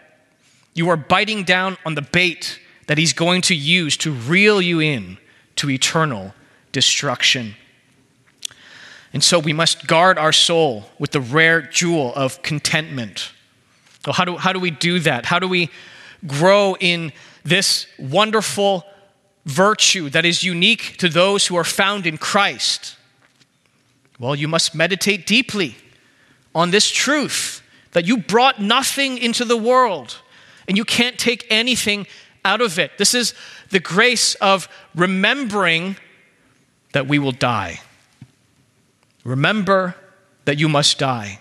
You 0.74 0.90
are 0.90 0.98
biting 0.98 1.44
down 1.44 1.78
on 1.86 1.96
the 1.96 2.02
bait 2.02 2.60
that 2.88 2.98
he's 2.98 3.14
going 3.14 3.42
to 3.44 3.56
use 3.56 3.98
to 3.98 4.12
reel 4.12 4.62
you 4.62 4.80
in 4.80 5.18
to 5.58 5.70
eternal 5.70 6.34
destruction. 6.72 7.56
And 9.14 9.24
so 9.24 9.40
we 9.40 9.54
must 9.54 9.88
guard 9.88 10.18
our 10.18 10.32
soul 10.32 10.86
with 10.98 11.12
the 11.12 11.20
rare 11.20 11.62
jewel 11.62 12.14
of 12.16 12.42
contentment. 12.42 13.32
So, 14.06 14.12
how 14.12 14.26
do, 14.26 14.38
how 14.38 14.54
do 14.54 14.60
we 14.60 14.72
do 14.72 15.00
that? 15.00 15.26
How 15.26 15.40
do 15.40 15.48
we 15.48 15.70
grow 16.26 16.76
in 16.80 17.12
this 17.44 17.88
wonderful 18.00 18.86
virtue 19.46 20.10
that 20.10 20.26
is 20.26 20.44
unique 20.44 20.96
to 21.00 21.10
those 21.10 21.48
who 21.48 21.56
are 21.56 21.64
found 21.64 22.08
in 22.08 22.18
Christ? 22.18 22.96
Well, 24.20 24.36
you 24.36 24.48
must 24.48 24.74
meditate 24.74 25.26
deeply 25.26 25.76
on 26.54 26.72
this 26.72 26.90
truth 26.90 27.62
that 27.92 28.06
you 28.06 28.18
brought 28.18 28.62
nothing 28.62 29.18
into 29.18 29.44
the 29.44 29.58
world 29.58 30.18
and 30.68 30.78
you 30.78 30.86
can't 30.86 31.18
take 31.18 31.46
anything 31.50 32.08
out 32.44 32.62
of 32.62 32.80
it. 32.80 32.98
This 32.98 33.14
is 33.14 33.34
the 33.70 33.80
grace 33.80 34.36
of 34.36 34.68
remembering 34.96 35.98
that 36.94 37.08
we 37.08 37.20
will 37.20 37.32
die. 37.32 37.82
Remember 39.24 39.96
that 40.46 40.60
you 40.60 40.68
must 40.68 40.98
die. 40.98 41.40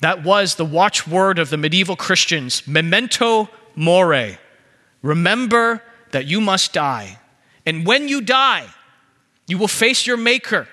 That 0.00 0.24
was 0.24 0.56
the 0.56 0.64
watchword 0.64 1.38
of 1.38 1.50
the 1.50 1.56
medieval 1.56 1.96
Christians 1.96 2.66
memento 2.66 3.48
mori. 3.74 4.38
Remember 5.02 5.82
that 6.10 6.26
you 6.26 6.40
must 6.40 6.72
die. 6.72 7.18
And 7.64 7.86
when 7.86 8.08
you 8.08 8.20
die, 8.20 8.66
you 9.46 9.58
will 9.58 9.68
face 9.68 10.06
your 10.06 10.16
Maker, 10.16 10.68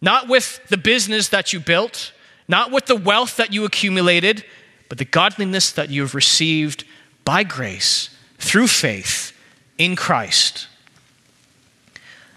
not 0.00 0.28
with 0.28 0.60
the 0.68 0.76
business 0.76 1.28
that 1.28 1.52
you 1.52 1.60
built, 1.60 2.12
not 2.48 2.70
with 2.70 2.86
the 2.86 2.96
wealth 2.96 3.36
that 3.36 3.52
you 3.52 3.64
accumulated, 3.64 4.44
but 4.92 4.98
the 4.98 5.06
godliness 5.06 5.72
that 5.72 5.88
you 5.88 6.02
have 6.02 6.14
received 6.14 6.84
by 7.24 7.42
grace 7.42 8.10
through 8.36 8.66
faith 8.66 9.32
in 9.78 9.96
Christ. 9.96 10.68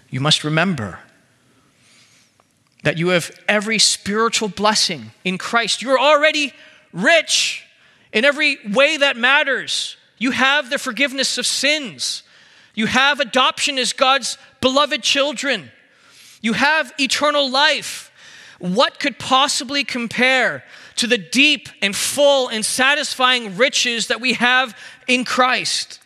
You 0.08 0.20
must 0.20 0.42
remember 0.42 1.00
that 2.82 2.96
you 2.96 3.08
have 3.08 3.30
every 3.46 3.78
spiritual 3.78 4.48
blessing 4.48 5.10
in 5.22 5.36
Christ. 5.36 5.82
You're 5.82 6.00
already 6.00 6.54
rich 6.94 7.62
in 8.10 8.24
every 8.24 8.56
way 8.72 8.96
that 8.96 9.18
matters. 9.18 9.98
You 10.16 10.30
have 10.30 10.70
the 10.70 10.78
forgiveness 10.78 11.36
of 11.36 11.44
sins. 11.44 12.22
You 12.74 12.86
have 12.86 13.20
adoption 13.20 13.76
as 13.76 13.92
God's 13.92 14.38
beloved 14.62 15.02
children. 15.02 15.72
You 16.40 16.54
have 16.54 16.94
eternal 16.98 17.50
life. 17.50 18.10
What 18.60 18.98
could 18.98 19.18
possibly 19.18 19.84
compare 19.84 20.64
to 20.96 21.06
the 21.06 21.18
deep 21.18 21.68
and 21.82 21.94
full 21.94 22.48
and 22.48 22.64
satisfying 22.64 23.56
riches 23.56 24.08
that 24.08 24.20
we 24.20 24.34
have 24.34 24.76
in 25.06 25.24
Christ? 25.24 26.00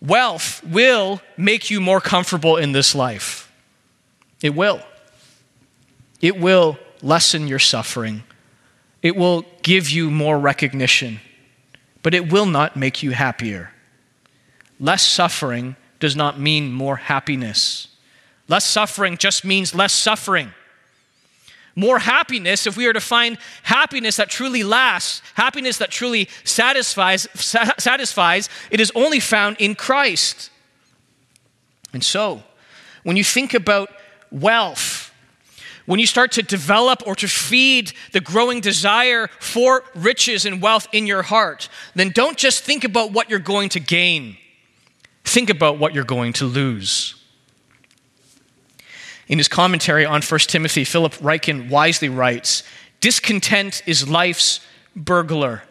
Wealth 0.00 0.62
will 0.64 1.20
make 1.36 1.70
you 1.70 1.80
more 1.80 2.00
comfortable 2.00 2.56
in 2.56 2.72
this 2.72 2.94
life. 2.94 3.50
It 4.42 4.54
will. 4.54 4.80
It 6.20 6.38
will 6.38 6.78
lessen 7.02 7.48
your 7.48 7.58
suffering. 7.58 8.22
It 9.02 9.16
will 9.16 9.44
give 9.62 9.88
you 9.90 10.10
more 10.10 10.38
recognition, 10.38 11.20
but 12.02 12.14
it 12.14 12.30
will 12.32 12.46
not 12.46 12.76
make 12.76 13.02
you 13.02 13.12
happier. 13.12 13.70
Less 14.78 15.04
suffering 15.04 15.76
does 16.00 16.16
not 16.16 16.38
mean 16.38 16.72
more 16.72 16.96
happiness. 16.96 17.88
Less 18.48 18.64
suffering 18.64 19.16
just 19.16 19.44
means 19.44 19.74
less 19.74 19.92
suffering. 19.92 20.52
More 21.78 21.98
happiness, 21.98 22.66
if 22.66 22.74
we 22.74 22.86
are 22.86 22.94
to 22.94 23.00
find 23.00 23.36
happiness 23.62 24.16
that 24.16 24.30
truly 24.30 24.62
lasts, 24.62 25.20
happiness 25.34 25.76
that 25.76 25.90
truly 25.90 26.26
satisfies, 26.42 27.28
satisfies, 27.34 28.48
it 28.70 28.80
is 28.80 28.90
only 28.94 29.20
found 29.20 29.58
in 29.58 29.74
Christ. 29.74 30.50
And 31.92 32.02
so, 32.02 32.42
when 33.02 33.18
you 33.18 33.24
think 33.24 33.52
about 33.52 33.90
wealth, 34.32 35.12
when 35.84 36.00
you 36.00 36.06
start 36.06 36.32
to 36.32 36.42
develop 36.42 37.02
or 37.06 37.14
to 37.16 37.28
feed 37.28 37.92
the 38.12 38.22
growing 38.22 38.62
desire 38.62 39.28
for 39.38 39.84
riches 39.94 40.46
and 40.46 40.62
wealth 40.62 40.88
in 40.92 41.06
your 41.06 41.22
heart, 41.22 41.68
then 41.94 42.08
don't 42.08 42.38
just 42.38 42.64
think 42.64 42.84
about 42.84 43.12
what 43.12 43.28
you're 43.28 43.38
going 43.38 43.68
to 43.70 43.80
gain, 43.80 44.38
think 45.24 45.50
about 45.50 45.78
what 45.78 45.94
you're 45.94 46.04
going 46.04 46.32
to 46.34 46.46
lose. 46.46 47.15
In 49.28 49.38
his 49.38 49.48
commentary 49.48 50.04
on 50.04 50.22
1 50.22 50.40
Timothy, 50.40 50.84
Philip 50.84 51.14
Ryken 51.14 51.68
wisely 51.68 52.08
writes 52.08 52.62
Discontent 53.00 53.82
is 53.86 54.08
life's 54.08 54.60
burglar. 54.94 55.62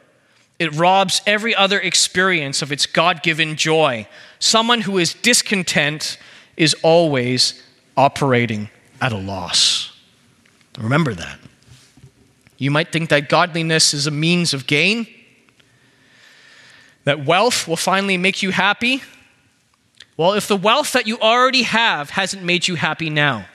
It 0.60 0.74
robs 0.74 1.22
every 1.26 1.56
other 1.56 1.80
experience 1.80 2.62
of 2.62 2.72
its 2.72 2.86
God 2.86 3.24
given 3.24 3.56
joy. 3.56 4.08
Someone 4.40 4.82
who 4.82 4.98
is 4.98 5.14
discontent 5.14 6.18
is 6.56 6.76
always 6.82 7.62
operating 7.98 8.70
at 9.02 9.12
a 9.12 9.18
loss. 9.18 9.92
Remember 10.78 11.14
that. 11.14 11.40
You 12.58 12.72
might 12.72 12.92
think 12.92 13.10
that 13.10 13.28
godliness 13.28 13.94
is 13.94 14.08
a 14.08 14.12
means 14.12 14.54
of 14.54 14.66
gain, 14.66 15.08
that 17.04 17.26
wealth 17.26 17.68
will 17.68 17.76
finally 17.76 18.18
make 18.18 18.42
you 18.42 18.52
happy. 18.52 19.02
Well, 20.18 20.34
if 20.34 20.48
the 20.48 20.56
wealth 20.56 20.94
that 20.94 21.08
you 21.08 21.20
already 21.20 21.64
have 21.64 22.12
hasn't 22.12 22.44
made 22.44 22.68
you 22.68 22.76
happy 22.76 23.10
now, 23.10 23.48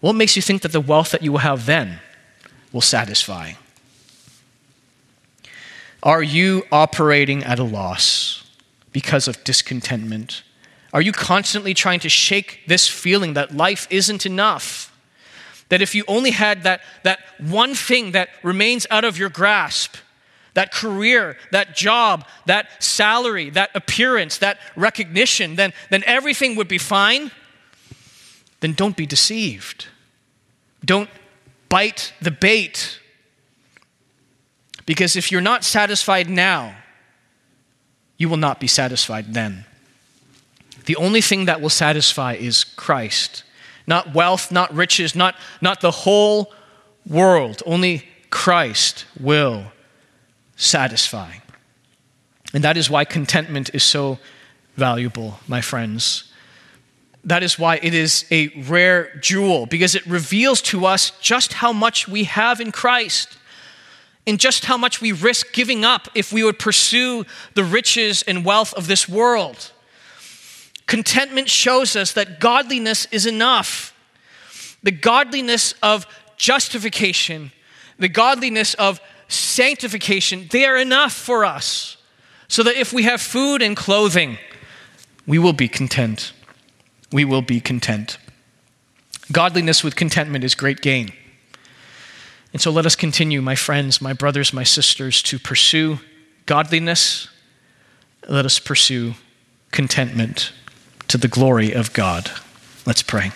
what 0.00 0.14
makes 0.14 0.36
you 0.36 0.42
think 0.42 0.62
that 0.62 0.72
the 0.72 0.80
wealth 0.80 1.10
that 1.10 1.22
you 1.22 1.32
will 1.32 1.38
have 1.38 1.66
then 1.66 2.00
will 2.72 2.80
satisfy? 2.80 3.52
Are 6.02 6.22
you 6.22 6.64
operating 6.70 7.42
at 7.42 7.58
a 7.58 7.64
loss 7.64 8.44
because 8.92 9.26
of 9.26 9.42
discontentment? 9.42 10.42
Are 10.92 11.00
you 11.00 11.10
constantly 11.10 11.74
trying 11.74 12.00
to 12.00 12.08
shake 12.08 12.60
this 12.68 12.86
feeling 12.86 13.32
that 13.34 13.56
life 13.56 13.88
isn't 13.90 14.26
enough? 14.26 14.94
That 15.70 15.80
if 15.80 15.94
you 15.94 16.04
only 16.06 16.30
had 16.30 16.62
that, 16.62 16.82
that 17.02 17.20
one 17.38 17.74
thing 17.74 18.12
that 18.12 18.28
remains 18.42 18.86
out 18.90 19.04
of 19.04 19.18
your 19.18 19.30
grasp, 19.30 19.96
that 20.54 20.72
career, 20.72 21.36
that 21.50 21.76
job, 21.76 22.26
that 22.46 22.82
salary, 22.82 23.50
that 23.50 23.70
appearance, 23.74 24.38
that 24.38 24.58
recognition, 24.76 25.56
then, 25.56 25.72
then 25.90 26.02
everything 26.06 26.56
would 26.56 26.68
be 26.68 26.78
fine, 26.78 27.30
then 28.60 28.72
don't 28.72 28.96
be 28.96 29.06
deceived. 29.06 29.88
Don't 30.84 31.10
bite 31.68 32.12
the 32.20 32.30
bait. 32.30 33.00
Because 34.86 35.16
if 35.16 35.30
you're 35.30 35.40
not 35.40 35.64
satisfied 35.64 36.28
now, 36.28 36.76
you 38.16 38.28
will 38.28 38.36
not 38.36 38.60
be 38.60 38.66
satisfied 38.66 39.34
then. 39.34 39.64
The 40.86 40.96
only 40.96 41.20
thing 41.20 41.46
that 41.46 41.60
will 41.60 41.70
satisfy 41.70 42.34
is 42.34 42.64
Christ 42.64 43.44
not 43.86 44.14
wealth, 44.14 44.50
not 44.50 44.72
riches, 44.74 45.14
not, 45.14 45.34
not 45.60 45.80
the 45.80 45.90
whole 45.90 46.52
world. 47.06 47.62
Only 47.66 48.08
Christ 48.30 49.04
will 49.18 49.72
satisfy. 50.56 51.32
And 52.52 52.62
that 52.64 52.76
is 52.76 52.88
why 52.88 53.04
contentment 53.04 53.70
is 53.74 53.82
so 53.82 54.18
valuable, 54.76 55.40
my 55.48 55.60
friends. 55.60 56.32
That 57.24 57.42
is 57.42 57.58
why 57.58 57.76
it 57.82 57.94
is 57.94 58.26
a 58.30 58.48
rare 58.68 59.16
jewel, 59.20 59.66
because 59.66 59.94
it 59.94 60.06
reveals 60.06 60.60
to 60.62 60.86
us 60.86 61.12
just 61.20 61.54
how 61.54 61.72
much 61.72 62.06
we 62.06 62.24
have 62.24 62.60
in 62.60 62.70
Christ 62.70 63.38
and 64.26 64.38
just 64.38 64.66
how 64.66 64.76
much 64.76 65.00
we 65.00 65.12
risk 65.12 65.52
giving 65.52 65.84
up 65.84 66.08
if 66.14 66.32
we 66.32 66.44
would 66.44 66.58
pursue 66.58 67.24
the 67.54 67.64
riches 67.64 68.22
and 68.22 68.44
wealth 68.44 68.72
of 68.74 68.86
this 68.86 69.08
world. 69.08 69.72
Contentment 70.86 71.48
shows 71.48 71.96
us 71.96 72.12
that 72.12 72.40
godliness 72.40 73.06
is 73.10 73.26
enough. 73.26 73.94
The 74.82 74.90
godliness 74.90 75.74
of 75.82 76.06
justification, 76.36 77.52
the 77.98 78.08
godliness 78.08 78.74
of 78.74 79.00
sanctification, 79.28 80.46
they 80.50 80.64
are 80.64 80.76
enough 80.76 81.12
for 81.12 81.44
us. 81.44 81.96
So 82.48 82.62
that 82.62 82.76
if 82.76 82.92
we 82.92 83.04
have 83.04 83.20
food 83.20 83.62
and 83.62 83.76
clothing, 83.76 84.38
we 85.26 85.38
will 85.38 85.52
be 85.52 85.68
content. 85.68 86.32
We 87.10 87.24
will 87.24 87.42
be 87.42 87.60
content. 87.60 88.18
Godliness 89.32 89.82
with 89.82 89.96
contentment 89.96 90.44
is 90.44 90.54
great 90.54 90.80
gain. 90.80 91.12
And 92.52 92.60
so 92.60 92.70
let 92.70 92.86
us 92.86 92.94
continue, 92.94 93.42
my 93.42 93.56
friends, 93.56 94.00
my 94.00 94.12
brothers, 94.12 94.52
my 94.52 94.62
sisters, 94.62 95.22
to 95.22 95.38
pursue 95.38 95.98
godliness. 96.46 97.28
Let 98.28 98.44
us 98.44 98.58
pursue 98.58 99.14
contentment 99.72 100.52
to 101.08 101.18
the 101.18 101.28
glory 101.28 101.72
of 101.72 101.92
God. 101.92 102.30
Let's 102.86 103.02
pray. 103.02 103.32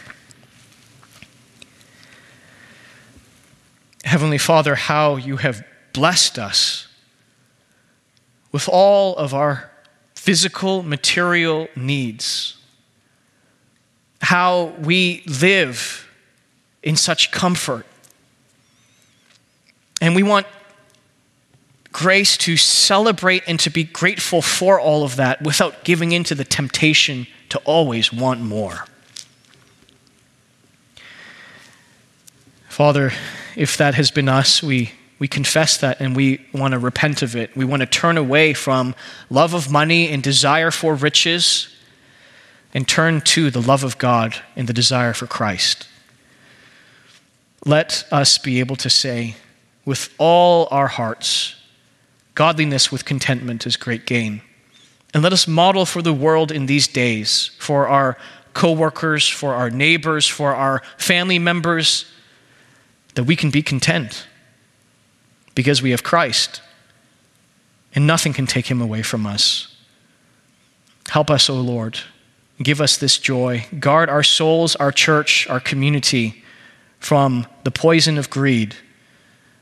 Heavenly 4.05 4.39
Father, 4.39 4.75
how 4.75 5.17
you 5.17 5.39
have 5.39 5.65
blessed 5.99 6.39
us 6.39 6.87
with 8.53 8.69
all 8.69 9.17
of 9.17 9.35
our 9.35 9.69
physical, 10.15 10.85
material 10.85 11.67
needs. 11.75 12.57
How 14.21 14.67
we 14.79 15.25
live 15.27 16.09
in 16.85 16.95
such 16.95 17.33
comfort. 17.33 17.85
And 20.01 20.15
we 20.15 20.23
want 20.23 20.47
grace 21.91 22.37
to 22.37 22.57
celebrate 22.57 23.43
and 23.49 23.59
to 23.59 23.69
be 23.69 23.83
grateful 23.83 24.41
for 24.41 24.79
all 24.79 25.03
of 25.03 25.17
that 25.17 25.43
without 25.43 25.83
giving 25.83 26.13
in 26.13 26.23
to 26.23 26.37
the 26.37 26.45
temptation 26.45 27.27
to 27.49 27.59
always 27.65 28.13
want 28.13 28.41
more. 28.41 28.85
Father, 32.69 33.11
if 33.57 33.77
that 33.79 33.97
has 33.97 34.13
been 34.13 34.29
us, 34.29 34.63
we, 34.63 34.93
we 35.19 35.27
confess 35.27 35.77
that 35.79 36.01
and 36.01 36.15
we 36.15 36.47
want 36.53 36.73
to 36.73 36.79
repent 36.79 37.23
of 37.23 37.35
it. 37.35 37.57
We 37.57 37.65
want 37.65 37.81
to 37.81 37.87
turn 37.87 38.17
away 38.17 38.55
from 38.55 38.95
love 39.31 39.53
of 39.53 39.71
money 39.71 40.09
and 40.09 40.23
desire 40.23 40.71
for 40.71 40.95
riches 40.95 41.75
and 42.73 42.87
turn 42.87 43.21
to 43.23 43.51
the 43.51 43.61
love 43.61 43.83
of 43.83 43.99
God 43.99 44.37
and 44.55 44.69
the 44.69 44.73
desire 44.73 45.13
for 45.13 45.27
Christ. 45.27 45.89
Let 47.65 48.07
us 48.13 48.39
be 48.39 48.61
able 48.61 48.77
to 48.77 48.91
say 48.91 49.35
with 49.85 50.15
all 50.19 50.69
our 50.71 50.87
hearts, 50.87 51.57
godliness 52.35 52.93
with 52.93 53.05
contentment 53.05 53.67
is 53.67 53.77
great 53.77 54.07
gain. 54.07 54.43
And 55.13 55.23
let 55.23 55.33
us 55.33 55.49
model 55.49 55.87
for 55.87 56.03
the 56.03 56.13
world 56.13 56.53
in 56.53 56.67
these 56.67 56.87
days, 56.87 57.51
for 57.59 57.89
our 57.89 58.17
coworkers, 58.53 59.29
for 59.29 59.55
our 59.55 59.71
neighbors, 59.71 60.29
for 60.29 60.55
our 60.55 60.83
family 60.99 61.39
members, 61.39 62.05
that 63.15 63.25
we 63.25 63.35
can 63.35 63.51
be 63.51 63.63
content 63.63 64.27
because 65.59 65.83
we 65.83 65.91
have 65.91 66.05
Christ 66.05 66.63
and 67.93 68.07
nothing 68.07 68.33
can 68.33 68.47
take 68.47 68.71
him 68.71 68.81
away 68.81 69.03
from 69.03 69.27
us. 69.27 69.75
Help 71.09 71.33
us, 71.33 71.51
O 71.51 71.55
Lord. 71.55 71.99
Give 72.63 72.81
us 72.81 72.97
this 72.97 73.19
joy. 73.19 73.67
Guard 73.81 74.09
our 74.09 74.23
souls, 74.23 74.77
our 74.77 74.93
church, 74.93 75.49
our 75.49 75.59
community 75.59 76.45
from 77.01 77.45
the 77.65 77.73
poison 77.73 78.19
of 78.19 78.31
greed 78.31 78.77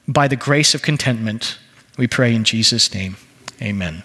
by 0.07 0.29
the 0.29 0.37
grace 0.37 0.75
of 0.75 0.83
contentment. 0.83 1.57
We 1.97 2.07
pray 2.07 2.35
in 2.35 2.45
Jesus' 2.45 2.93
name. 2.93 3.17
Amen. 3.63 4.03